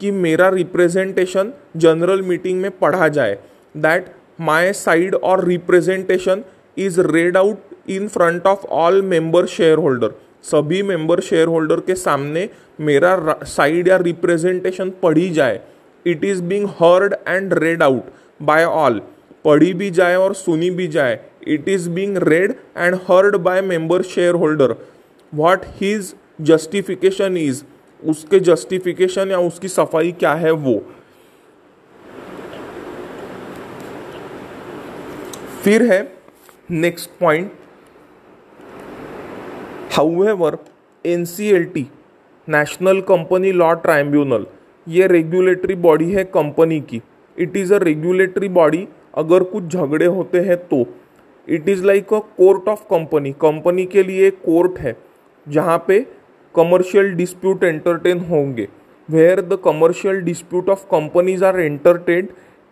कि 0.00 0.10
मेरा 0.10 0.48
रिप्रेजेंटेशन 0.48 1.52
जनरल 1.76 2.22
मीटिंग 2.22 2.60
में 2.60 2.70
पढ़ा 2.78 3.08
जाए। 3.08 3.38
दैट 3.76 4.06
माई 4.40 4.72
साइड 4.72 5.14
और 5.14 5.44
representation 5.44 6.42
is 6.76 7.00
read 7.00 7.36
out 7.36 7.90
in 7.90 8.08
front 8.08 8.46
of 8.46 8.66
all 8.66 9.00
member 9.02 9.46
share 9.46 9.78
holder 9.78 10.14
सभी 10.44 10.82
मेंबर 10.82 11.20
शेयर 11.20 11.48
होल्डर 11.48 11.80
के 11.80 11.94
सामने 11.94 12.48
मेरा 12.80 13.38
साइड 13.46 13.88
या 13.88 13.96
रिप्रेजेंटेशन 13.96 14.90
पढ़ी 15.02 15.28
जाए। 15.30 15.60
It 16.06 16.24
is 16.24 16.42
being 16.42 16.66
heard 16.80 17.14
and 17.28 17.54
read 17.54 17.82
out 17.82 18.10
by 18.42 18.64
all 18.64 19.00
पढ़ी 19.44 19.72
भी 19.74 19.90
जाए 19.90 20.16
और 20.16 20.34
सुनी 20.34 20.70
भी 20.70 20.86
जाए। 20.88 21.18
Is 21.68 21.88
being 21.90 22.16
read 22.18 22.54
and 22.76 22.94
heard 23.08 23.36
by 23.36 23.60
member 23.62 24.02
share 24.02 24.34
holder 24.34 24.74
what 25.34 25.64
his 25.80 26.14
justification 26.40 27.36
is 27.36 27.62
उसके 28.02 28.40
जस्टिफिकेशन 28.40 29.30
या 29.30 29.38
उसकी 29.38 29.68
सफ़ाई 29.68 30.12
क्या 30.12 30.32
है 30.34 30.50
वो? 30.50 30.82
फिर 35.64 35.82
है 35.82 36.00
next 36.70 37.10
point 37.20 37.52
however 39.92 40.58
NCLT 41.04 41.86
national 42.48 43.00
company 43.00 43.52
law 43.52 43.72
tribunal 43.74 44.46
ये 44.88 45.06
रेगुलेटरी 45.06 45.74
बॉडी 45.74 46.10
है 46.12 46.24
कंपनी 46.24 46.80
की. 46.80 47.00
It 47.36 47.56
is 47.56 47.74
a 47.74 47.78
regulatory 47.78 48.48
body 48.48 48.86
अगर 49.14 49.42
कुछ 49.42 49.62
झगड़े 49.64 50.06
होते 50.06 50.40
हैं 50.40 50.56
तो 50.56 50.84
it 51.48 51.68
is 51.68 51.84
like 51.84 52.12
a 52.14 52.18
court 52.36 52.68
of 52.68 52.82
company 52.90 53.32
company 53.40 53.84
के 53.86 54.02
लिए 54.02 54.26
एक 54.26 54.40
कोर्ट 54.44 54.78
है, 54.78 54.96
जहाँ 55.46 55.84
पे 55.88 56.00
कमर्शियल 56.54 57.12
डिस्प्यूट 57.14 57.64
एंटरटेन 57.64 58.18
होंगे। 58.20 58.68
Where 59.08 59.40
the 59.42 59.58
commercial 59.64 60.20
dispute 60.22 60.68
of 60.70 60.84
companies 60.90 61.44
are 61.44 61.60
entertained 61.60 62.28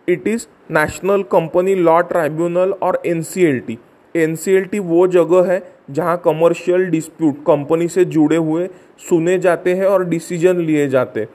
it 0.07 0.27
is 0.27 0.47
national 0.71 1.23
company 1.31 1.75
law 1.75 1.99
tribunal 2.03 2.71
और 2.83 3.01
N 3.05 3.21
C 3.23 3.43
L 3.45 3.59
T 3.59 3.77
N 4.15 4.79
वो 4.79 5.05
जगह 5.09 5.51
है 5.51 5.61
जहाँ 5.91 6.17
कमर्शियल 6.25 6.85
डिस्प्यूट 6.85 7.43
कंपनी 7.47 7.87
से 7.87 8.05
जुड़े 8.05 8.35
हुए, 8.37 8.67
सुने 9.09 9.37
जाते 9.39 9.73
हैं 9.73 9.85
और 9.85 10.05
डिसीज़न 10.05 10.59
लिए 10.59 10.87
जाते 10.89 11.19
हैं। 11.19 11.27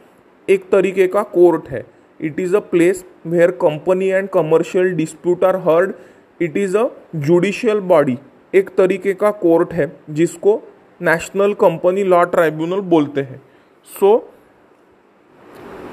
एक 0.48 0.68
तरीके 0.72 1.06
का 1.06 1.22
कोर्ट 1.24 1.68
है। 1.68 1.84
It 2.20 2.38
is 2.40 2.56
a 2.56 2.60
place 2.60 3.04
where 3.26 3.50
company 3.60 4.08
and 4.08 4.28
commercial 4.28 4.92
dispute 4.94 5.44
are 5.44 5.56
heard 5.66 5.92
it 6.40 6.56
is 6.56 6.76
a 6.76 6.88
judicial 7.16 7.80
body 7.82 8.18
एक 8.54 8.70
तरीके 8.76 9.14
का 9.14 9.30
कोर्ट 9.32 9.72
है, 9.72 9.92
जिसको 10.10 10.60
नेशनल 11.00 11.52
कंपनी 11.56 12.02
लॉ 12.04 12.22
ट्राइब्यूनल 12.26 12.80
बोलते 12.90 13.20
हैं। 13.20 13.40
So 13.88 14.16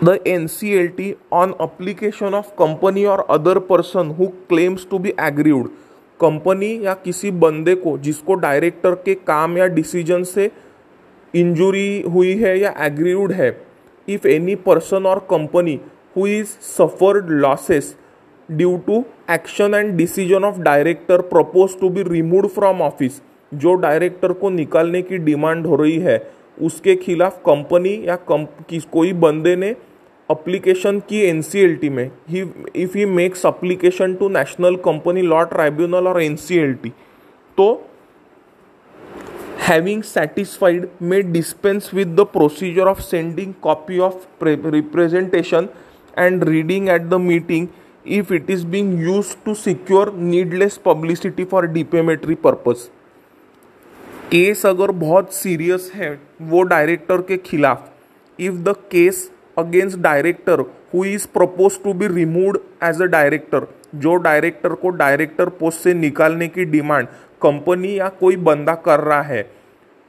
the 0.03 0.17
N 0.27 0.45
C 0.47 0.71
L 0.73 0.87
T 0.87 1.13
on 1.33 1.53
application 1.61 2.33
of 2.33 2.49
company 2.59 3.05
और 3.05 3.25
other 3.29 3.59
person 3.65 4.15
who 4.19 4.27
claims 4.49 4.87
to 4.89 4.99
be 4.99 5.13
aggrieved 5.21 5.67
company 6.19 6.79
या 6.83 6.93
किसी 6.95 7.31
बंदे 7.33 7.75
को, 7.75 7.97
जिसको 7.97 8.35
डायरेक्टर 8.35 8.95
के 8.95 9.15
काम 9.15 9.57
या 9.57 9.65
डिसीज़न 9.69 10.23
से 10.25 10.49
इंजुरी 11.33 12.01
हुई 12.09 12.33
है 12.35 12.57
या 12.59 12.73
एग्रीड 12.85 13.31
है 13.31 13.49
इफ़ 14.07 14.27
एनी 14.27 14.55
पर्सन 14.65 15.05
और 15.05 15.19
company 15.29 15.79
who 16.17 16.27
is 16.27 16.47
suffered 16.67 17.29
losses 17.31 17.95
due 18.49 18.75
to 18.87 19.03
action 19.31 19.73
and 19.73 19.95
decision 19.97 20.43
of 20.45 20.59
director 20.61 21.21
propose 21.29 21.79
to 21.79 21.89
be 21.89 22.03
remove 22.03 22.47
from 22.47 22.81
office 22.81 23.21
जो 23.53 23.73
डायरेक्टर 23.75 24.33
को 24.33 24.49
निकालने 24.49 25.01
की 25.01 25.17
डिमांड 25.17 25.65
हो 25.67 25.75
रही 25.75 25.97
है, 25.99 26.17
उसके 26.57 26.95
खिलाफ 26.95 27.41
कंपनी 27.45 27.93
या 28.07 28.17
किस 28.29 28.85
कोई 28.93 29.13
बंदे 29.13 29.55
ने 29.55 29.75
अप्लीकेशन 30.29 30.99
की 31.09 31.19
एन 31.21 31.41
सी 31.41 31.59
एल 31.61 31.75
टी 31.75 31.89
में। 31.89 32.09
He 32.29 32.43
if 32.75 32.97
he 32.97 33.05
makes 33.05 33.45
application 33.45 34.13
to 34.15 34.29
national 34.29 34.75
company 34.85 35.21
law 35.21 35.43
tribunal 35.51 36.07
और 36.07 36.21
एन 36.21 36.35
सी 36.35 36.57
एल 36.59 36.73
टी 36.73 36.89
तो 37.57 37.67
having 39.65 40.01
satisfied, 40.03 40.83
may 41.01 41.19
dispense 41.35 41.85
with 41.91 42.09
the 42.17 42.25
procedure 42.25 42.87
of 42.87 42.99
sending 43.03 43.53
copy 43.63 43.99
of 43.99 44.27
representation 44.41 45.69
and 46.23 46.45
reading 46.47 46.89
at 46.95 47.07
the 47.13 47.19
meeting 47.19 47.65
if 48.05 48.31
it 48.31 48.49
is 48.49 48.63
being 48.63 48.97
used 48.99 49.43
to 49.45 49.55
secure 49.55 50.11
needless 50.11 50.77
publicity 50.77 51.43
for 51.43 51.61
defamatory 51.67 52.35
purpose. 52.41 52.89
Case 54.31 54.65
अगर 54.65 54.91
बहुत 54.91 55.33
serious 55.33 55.91
है, 55.95 56.19
वो 56.41 56.61
director 56.63 57.21
के 57.21 57.37
खिलाफ। 57.37 57.89
If 58.39 58.55
the 58.63 58.75
case 58.91 59.29
against 59.57 59.97
director 59.99 60.59
who 60.93 61.03
is 61.05 61.27
propose 61.33 61.81
to 61.83 61.93
be 61.93 62.07
removed 62.07 62.57
as 62.83 63.01
a 63.01 63.05
director 63.07 63.67
जो 63.95 64.15
director 64.15 64.73
को 64.75 64.89
director 65.01 65.49
post 65.59 65.79
से 65.79 65.93
निकालने 65.93 66.47
की 66.47 66.65
डिमांड 66.65 67.07
कंपनी 67.41 67.97
या 67.99 68.09
कोई 68.19 68.35
बंदा 68.37 68.75
कर 68.85 68.99
रहा 68.99 69.21
है, 69.21 69.49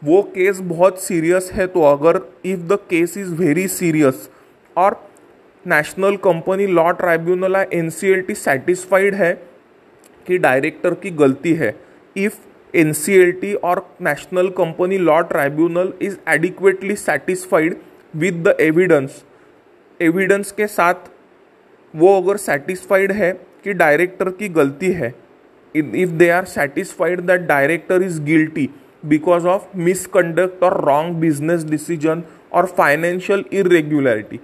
वो 0.03 0.23
केस 0.35 0.61
बहुत 0.61 1.01
सीरियस 1.01 1.51
है 1.55 1.67
तो 1.67 1.83
अगर 1.83 2.21
if 2.45 2.61
the 2.61 2.79
case 2.91 3.17
is 3.19 3.35
very 3.35 3.69
serious 3.69 4.29
और 4.77 5.03
national 5.67 6.17
company 6.25 6.67
law 6.69 6.91
tribunal 6.93 7.57
N 7.73 7.89
C 7.91 8.09
L 8.09 8.21
T 8.21 8.35
satisfied 8.35 9.15
है 9.15 9.33
कि 10.27 10.39
डायरेक्टर 10.39 10.95
की 10.95 11.11
गलती 11.13 11.53
है। 11.55 11.75
If 12.17 12.39
N 12.75 12.93
C 12.93 13.15
L 13.15 13.33
T 13.41 13.53
और 13.55 13.87
national 14.03 14.49
company 14.59 14.99
law 14.99 15.21
tribunal 15.33 15.93
is 16.03 16.17
adequately 16.29 16.97
satisfied 16.97 17.77
with 18.15 18.43
the 18.49 18.57
evidence 18.61 19.23
evidence 20.01 20.53
के 20.53 20.67
साथ 20.69 21.11
वो 21.95 22.17
अगर 22.21 22.37
सेटिस्फाइड 22.39 23.13
है 23.13 23.33
कि 23.65 23.73
डायरेक्टर 23.75 24.31
की 24.31 24.49
गलती 24.49 24.93
है 24.93 25.15
if 25.75 26.11
they 26.19 26.29
are 26.31 26.45
satisfied 26.47 27.21
that 27.21 27.41
director 27.47 28.03
is 28.03 28.21
guilty 28.23 28.69
because 29.07 29.47
of 29.49 29.77
misconduct 29.79 30.63
और 30.65 30.81
रॉन्ग 30.85 31.17
बिज़नेस 31.21 31.65
डिसीज़न 31.65 32.23
और 32.53 32.67
फाइनेंशियल 32.77 33.45
इरेग्युलरिटी 33.53 34.41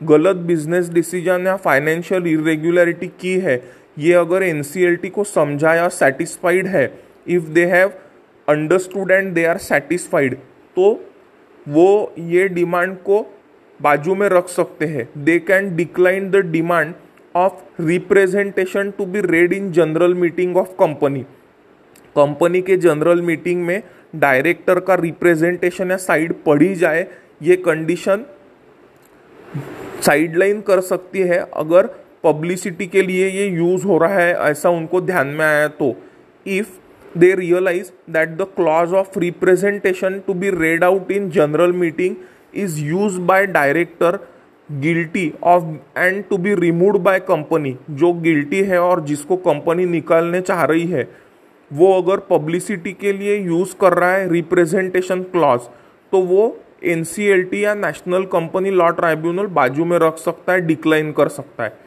गलत 0.00 0.36
बिज़नेस 0.46 0.88
डिसीज़न 0.90 1.46
या 1.46 1.56
फाइनेंशियल 1.56 2.26
इरेग्युलरिटी 2.26 3.06
की 3.20 3.34
है, 3.38 3.62
ये 3.98 4.12
अगर 4.14 4.42
एनसीएलटी 4.42 5.08
को 5.08 5.24
समझा 5.24 5.74
या 5.74 5.88
सेटिस्फाइड 5.90 6.66
है 6.66 6.90
if 7.26 7.48
they 7.50 7.64
have 7.66 7.92
understood 8.48 9.10
and 9.10 9.32
they 9.34 9.44
are 9.44 9.58
satisfied 9.60 10.34
तो 10.76 10.90
वो 11.66 12.14
ये 12.18 12.48
डिमांड 12.48 12.96
को 12.98 13.20
बाजू 13.80 14.14
में 14.14 14.28
रख 14.28 14.48
सकते 14.48 14.86
हैं। 14.86 15.08
They 15.24 15.38
can 15.38 15.74
decline 15.76 16.30
the 16.30 16.36
demand 16.52 16.94
of 17.34 17.82
representation 17.82 18.90
to 18.98 19.06
be 19.06 19.20
read 19.22 19.52
in 19.52 19.72
general 19.72 20.14
meeting 20.14 20.56
of 20.56 20.68
company 20.78 21.22
company 22.16 22.62
के 22.62 22.76
जनरल 22.76 23.20
मीटिंग 23.22 23.64
में 23.66 23.82
डायरेक्टर 24.16 24.80
का 24.80 24.94
रिप्रेजेंटेशन 24.94 25.90
या 25.90 25.96
साइड 25.96 26.32
पढ़ी 26.46 26.74
जाए, 26.74 27.06
ये 27.42 27.56
कंडीशन 27.56 28.24
साइडलाइन 30.02 30.60
कर 30.60 30.80
सकती 30.82 31.20
है 31.20 31.38
अगर 31.54 31.86
पब्लिसिटी 32.24 32.86
के 32.86 33.02
लिए 33.02 33.28
ये 33.28 33.46
यूज़ 33.48 33.84
हो 33.86 33.98
रहा 33.98 34.14
है, 34.14 34.34
ऐसा 34.34 34.70
उनको 34.70 35.00
ध्यान 35.00 35.26
में 35.28 35.44
आया 35.44 35.68
तो। 35.70 35.94
If 36.46 37.18
they 37.18 37.34
realise 37.34 37.90
that 38.12 38.28
the 38.30 38.46
clause 38.56 38.92
of 38.94 39.18
representation 39.18 40.18
to 40.26 40.34
be 40.34 40.50
read 40.52 40.84
out 40.84 41.10
in 41.10 41.28
general 41.30 41.72
meeting 41.74 42.16
is 42.54 42.80
use 42.80 43.18
by 43.20 43.46
director 43.48 44.18
guilty 44.68 45.32
of 45.44 45.64
and 45.98 46.22
to 46.30 46.38
be 46.38 46.54
remove 46.56 46.98
by 47.00 47.20
company 47.22 47.76
जो 47.92 48.12
गिल्टी 48.22 48.62
है 48.64 48.80
और 48.80 49.04
जिसको 49.04 49.36
कंपनी 49.38 49.84
निकालने 49.86 50.40
चाह 50.40 50.64
रही 50.64 50.86
है, 50.86 51.08
वो 51.70 51.92
अगर 51.92 52.20
पब्लिसिटी 52.30 52.92
के 52.92 53.12
लिए 53.12 53.36
यूज़ 53.38 53.74
कर 53.80 53.92
रहा 53.92 54.12
है 54.12 54.30
रिप्रेजेंटेशन 54.32 55.22
क्लॉज 55.24 55.60
तो 56.12 56.20
वो 56.22 56.48
एनसीएलटी 56.82 57.64
या 57.64 57.74
नेशनल 57.74 58.24
कंपनी 58.32 58.70
लॉ 58.70 58.88
ट्राइब्यूनल 58.90 59.46
बाजू 59.58 59.84
में 59.84 59.98
रख 59.98 60.18
सकता 60.18 60.52
है 60.52 60.60
डिक्लाइन 60.66 61.12
कर 61.12 61.28
सकता 61.28 61.64
है 61.64 61.78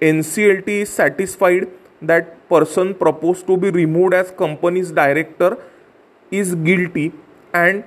N 0.00 0.22
C 0.22 0.42
L 0.42 0.56
T 0.56 0.80
is 0.80 0.88
satisfied 0.88 1.66
that 2.04 2.32
person 2.50 2.92
propose 2.92 3.44
to 3.46 3.56
be 3.56 3.70
remove 3.70 4.14
as 4.14 4.30
company's 4.38 4.92
director 4.94 5.56
is 6.32 6.54
guilty 6.64 7.06
and 7.56 7.82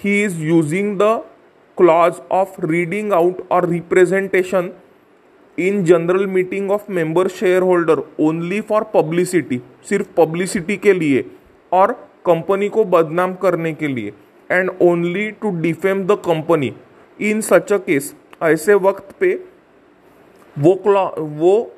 he 0.00 0.22
is 0.22 0.40
using 0.42 0.96
the 0.98 1.20
clause 1.78 2.20
of 2.32 2.60
reading 2.66 3.12
out 3.12 3.46
और 3.52 3.68
representation 3.68 4.70
in 5.58 5.82
general 5.84 6.26
meeting 6.26 6.70
of 6.70 6.90
member 6.92 7.28
share 7.28 7.62
holder 7.62 8.02
only 8.20 8.60
for 8.60 8.84
publicity 8.94 9.60
सिर्फ़ 9.88 10.08
publicity 10.16 10.76
के 10.76 10.92
लिए, 10.92 11.24
और 11.72 11.92
company 12.26 12.68
को 12.68 12.84
बदनाम 12.84 13.34
करने 13.34 13.72
के 13.72 13.88
लिए. 13.88 14.12
And 14.50 14.70
only 14.82 15.30
to 15.42 15.50
defame 15.60 16.06
the 16.06 16.18
company 16.26 16.72
in 17.20 17.40
such 17.40 17.72
a 17.72 17.76
case 17.78 18.14
ऐसे 18.42 18.74
वक्त 18.74 19.14
पे 19.20 19.34
वो 20.56 20.74
क्लॉ, 20.74 21.04
वो 21.18 21.72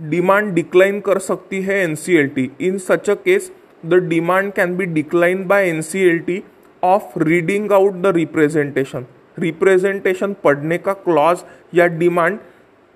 डिमांड 0.00 0.52
डिक्लाइन 0.54 1.00
कर 1.00 1.18
सकती 1.18 1.60
है 1.62 1.82
N 1.82 1.94
C 1.94 2.16
L 2.16 2.28
T 2.28 2.50
in 2.60 2.78
such 2.78 3.10
a 3.10 3.14
case 3.24 3.50
the 3.86 3.94
demand 4.08 4.52
can 4.52 4.76
be 4.76 4.84
decline 4.94 5.46
by 5.48 5.68
N 5.68 5.80
C 5.82 6.00
L 6.08 6.18
T 6.18 6.42
of 6.82 7.18
reading 7.18 7.72
out 7.72 7.94
the 8.02 8.12
representation 8.16 9.06
representation 9.38 10.32
पढ़ने 10.44 10.78
का 10.78 10.92
क्लॉज 11.04 11.44
या 11.74 11.86
demand 11.98 12.38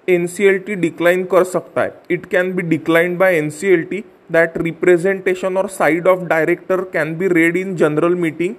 N 0.08 0.26
C 0.26 0.44
L 0.46 0.58
T 0.58 0.74
decline 0.74 1.24
कर 1.24 1.44
सकता 1.44 1.82
है. 1.82 1.92
It 2.10 2.26
can 2.26 2.52
be 2.54 2.62
decline 2.62 3.16
by 3.18 3.36
N 3.36 3.50
C 3.50 3.68
L 3.68 3.82
T 3.82 4.04
that 4.32 4.58
representation 4.58 5.56
और 5.56 5.68
side 5.68 6.06
of 6.08 6.24
director 6.24 6.80
can 6.92 7.16
be 7.18 7.28
read 7.28 7.56
in 7.56 7.74
general 7.76 8.14
meeting 8.14 8.54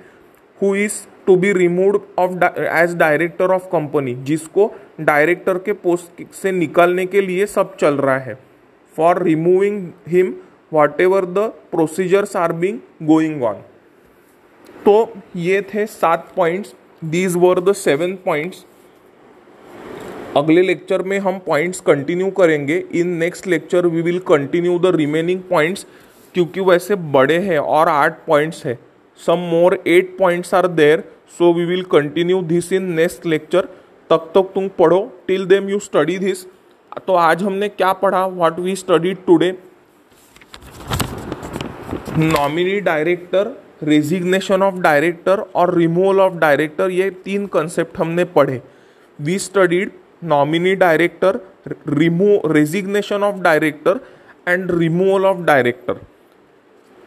who 0.61 0.75
is 0.75 0.93
to 1.25 1.35
be 1.35 1.51
remove 1.53 1.99
of 2.19 2.31
as 2.59 2.95
director 2.95 3.51
of 3.51 3.65
company 3.71 4.13
जिसको 4.25 4.71
director 5.01 5.57
के 5.57 5.73
post 5.75 6.23
से 6.33 6.51
निकालने 6.51 7.05
के 7.05 7.21
लिए 7.21 7.45
सब 7.45 7.75
चल 7.77 7.97
रहा 7.97 8.17
है। 8.17 8.37
For 8.95 9.21
removing 9.23 9.87
him 10.07 10.33
whatever 11.01 11.25
the 11.27 11.51
procedures 11.71 12.35
are 12.35 12.51
being 12.53 12.79
going 13.03 13.43
on 13.43 13.61
तो 14.85 15.13
ये 15.35 15.61
थे 15.73 15.85
सात 15.85 16.31
points 16.35 16.73
these 17.05 17.35
were 17.35 17.59
the 17.59 17.73
seven 17.75 18.15
points 18.25 18.65
अगले 20.37 20.61
लेक्चर 20.61 21.01
में 21.01 21.17
हम 21.19 21.37
पॉइंट्स 21.45 21.79
कंटिन्यू 21.81 22.29
करेंगे। 22.31 22.83
In 22.93 23.07
next 23.17 23.47
lecture 23.47 23.87
we 23.87 24.01
will 24.01 24.19
continue 24.27 24.77
the 24.79 24.95
remaining 24.95 25.41
points 25.49 25.85
क्योंकि 26.35 26.61
वैसे 26.61 26.95
बड़े 27.13 27.37
हैं 27.39 27.59
और 27.59 27.89
आठ 27.89 28.25
पॉइंट्स 28.25 28.65
है। 28.65 28.77
Some 29.19 29.39
more 29.51 29.77
eight 29.87 30.15
points 30.17 30.53
are 30.53 30.67
there 30.67 31.03
so 31.37 31.53
we 31.53 31.65
will 31.65 31.83
continue 31.91 32.41
this 32.43 32.71
in 32.73 32.91
next 32.93 33.25
lecture 33.25 33.67
तब 34.09 34.31
तक 34.35 34.51
तुम 34.55 34.67
पढ़ो 34.79 35.01
till 35.27 35.45
then 35.45 35.69
you 35.69 35.79
study 35.79 36.17
this 36.17 36.45
तो 37.07 37.13
आज 37.15 37.43
हमने 37.43 37.67
क्या 37.69 37.91
पढ़ा? 37.93 38.25
What 38.27 38.59
we 38.59 38.75
study 38.75 39.13
today 39.27 39.51
nominee 42.17 42.79
director 42.81 43.51
resignation 43.83 44.61
of 44.63 44.75
director 44.81 45.39
और 45.55 45.73
रिमूवल 45.75 46.19
ऑफ़ 46.19 46.33
डायरेक्टर 46.39 46.91
ये 46.91 47.09
तीन 47.25 47.45
कंसेप्ट 47.47 47.97
हमने 47.99 48.23
पढ़े. 48.37 48.61
We 49.19 49.37
studied 49.39 49.91
nominee 50.23 50.73
director 50.75 51.39
remove 51.89 52.51
resignation 52.53 53.23
of 53.23 53.41
director 53.41 53.99
and 54.47 54.71
removal 54.71 55.25
of 55.25 55.41
director 55.45 55.99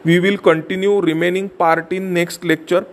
we 0.05 0.17
will 0.19 0.37
continue 0.37 0.99
remaining 0.99 1.47
part 1.59 1.91
in 1.93 2.03
next 2.03 2.45
lecture 2.45 2.85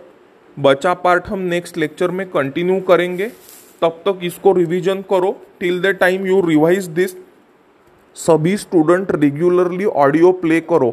बचा 0.57 0.93
part 0.93 1.27
हम 1.27 1.39
next 1.49 1.77
lecture 1.77 2.11
में 2.11 2.25
continue 2.29 2.79
करेंगे। 2.79 3.27
तब 3.81 4.01
तक 4.05 4.19
इसको 4.23 4.51
रिवीजन 4.53 5.01
करो। 5.09 5.31
Till 5.59 5.79
the 5.81 5.95
time 5.99 6.25
you 6.25 6.41
revise 6.41 6.87
this 6.97 7.15
सभी 8.15 8.55
student 8.57 9.11
regularly 9.11 9.85
audio 9.85 10.31
play 10.31 10.59
करो। 10.61 10.89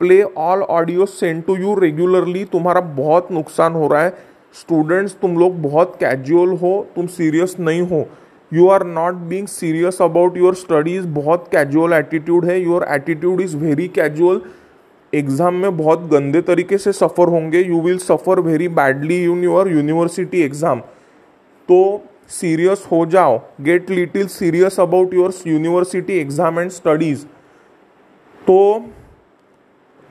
Play 0.00 0.22
all 0.22 0.62
audio 0.62 1.06
send 1.06 1.42
to 1.44 1.56
you 1.56 1.74
regularly 1.78 2.44
तुम्हारा 2.44 2.80
बहुत 2.98 3.32
नुकसान 3.32 3.72
हो 3.72 3.88
रहा 3.88 4.02
है। 4.02 4.10
स्टूडेंट्स 4.54 5.16
तुम 5.22 5.36
लोग 5.38 5.60
बहुत 5.62 5.96
कैजुअल 6.00 6.56
हो। 6.58 6.86
तुम 6.96 7.06
सीरियस 7.16 7.56
नहीं 7.60 7.80
हो। 7.82 8.06
You 8.52 8.68
are 8.68 8.86
not 8.86 9.14
being 9.30 9.46
serious 9.48 9.98
about 10.02 10.36
your 10.36 10.54
studies 10.54 11.06
बहुत 11.16 11.48
कैजुअल 11.52 11.92
एटीट्यूड 11.92 12.44
है। 12.44 12.60
Your 12.60 12.86
attitude 12.90 13.40
is 13.40 13.56
very 13.56 13.88
casual 13.88 14.40
exam 15.12 15.54
में 15.54 15.76
बहुत 15.76 16.00
गंदे 16.10 16.40
तरीके 16.42 16.78
से 16.78 16.92
सफ़र 16.94 17.28
होंगे। 17.28 17.60
You 17.60 17.80
will 17.82 17.98
suffer 18.00 18.40
very 18.40 18.68
badly 18.70 19.22
in 19.24 19.44
your 19.44 19.68
university 19.68 20.42
exam 20.42 20.80
तो 21.68 21.78
सीरियस 22.30 22.86
हो 22.92 23.04
जाओ। 23.06 23.38
Get 23.60 23.90
little 23.90 24.26
serious 24.28 24.78
about 24.80 25.14
your 25.14 25.34
university 25.46 26.18
exam 26.18 26.60
and 26.60 26.70
studies 26.72 27.24
तो 28.42 28.84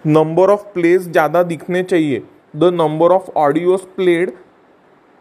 नंबर 0.03 0.49
ऑफ़ 0.49 0.63
प्लेस 0.73 1.01
ज़्यादा 1.01 1.43
दिखने 1.43 1.83
चाहिए। 1.83 2.23
The 2.55 2.71
number 2.73 3.11
of 3.11 3.29
audios 3.37 3.81
played 3.95 4.31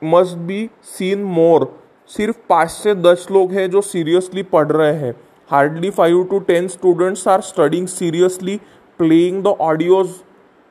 must 0.02 0.36
be 0.46 0.68
seen 0.88 1.22
more 1.24 1.66
सिर्फ़ 2.10 2.36
पाँच 2.48 2.70
से 2.70 2.94
दस 2.94 3.26
लोग 3.30 3.52
हैं 3.52 3.70
जो 3.70 3.80
सीरियसली 3.82 4.42
पढ़ 4.44 4.66
रहे 4.68 4.92
हैं। 4.96 5.14
Hardly 5.50 5.90
five 5.90 6.22
to 6.30 6.38
ten 6.40 6.68
students 6.68 7.26
are 7.28 7.40
studying 7.42 7.86
seriously 7.88 8.58
playing 9.00 9.42
the 9.44 9.54
audios 9.60 10.10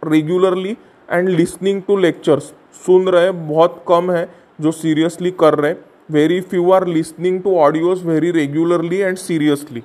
regularly 0.01 0.75
and 1.09 1.29
listening 1.29 1.81
to 1.81 1.97
lectures 1.97 2.53
सुन 2.85 3.07
रहे 3.07 3.31
बहुत 3.31 3.83
कम 3.87 4.11
है 4.11 4.27
जो 4.61 4.71
सीरियसली 4.73 5.31
कर 5.39 5.55
रहे 5.55 5.73
very 6.11 6.39
few 6.41 6.71
are 6.71 6.87
listening 6.87 7.41
to 7.43 7.55
audios 7.57 8.05
very 8.05 8.31
regularly 8.31 8.97
and 8.97 9.17
seriously 9.17 9.83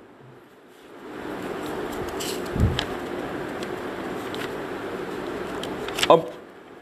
अब, 6.11 6.27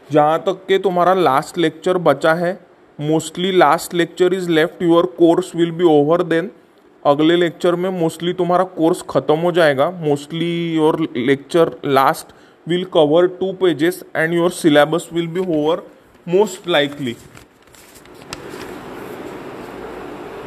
जहाँ 0.09 0.39
तक 0.39 0.63
के 0.67 0.77
तुम्हारा 0.79 1.13
लास्ट 1.13 1.57
लेक्चर 1.57 1.97
बचा 2.03 2.33
है 2.35 2.59
mostly 2.99 3.51
last 3.51 3.93
lecture 3.93 4.33
is 4.33 4.49
left 4.49 4.81
your 4.83 5.05
course 5.17 5.55
will 5.55 5.71
be 5.71 5.83
over 5.85 6.23
then 6.23 6.49
अगले 7.07 7.35
लेक्चर 7.35 7.75
में 7.75 7.89
मोस्टली 7.91 8.33
तुम्हारा 8.33 8.63
कोर्स 8.75 9.01
ख़त्म 9.09 9.35
हो 9.37 9.51
जाएगा। 9.51 9.89
Mostly 10.01 10.51
your 10.75 10.99
lecture 11.17 11.71
last 11.87 12.33
will 12.67 12.83
cover 12.93 13.27
two 13.39 13.51
pages 13.61 14.03
and 14.15 14.33
your 14.33 14.51
syllabus 14.53 15.09
will 15.13 15.27
be 15.29 15.39
over 15.55 15.83
most 16.27 16.67
likely 16.69 17.15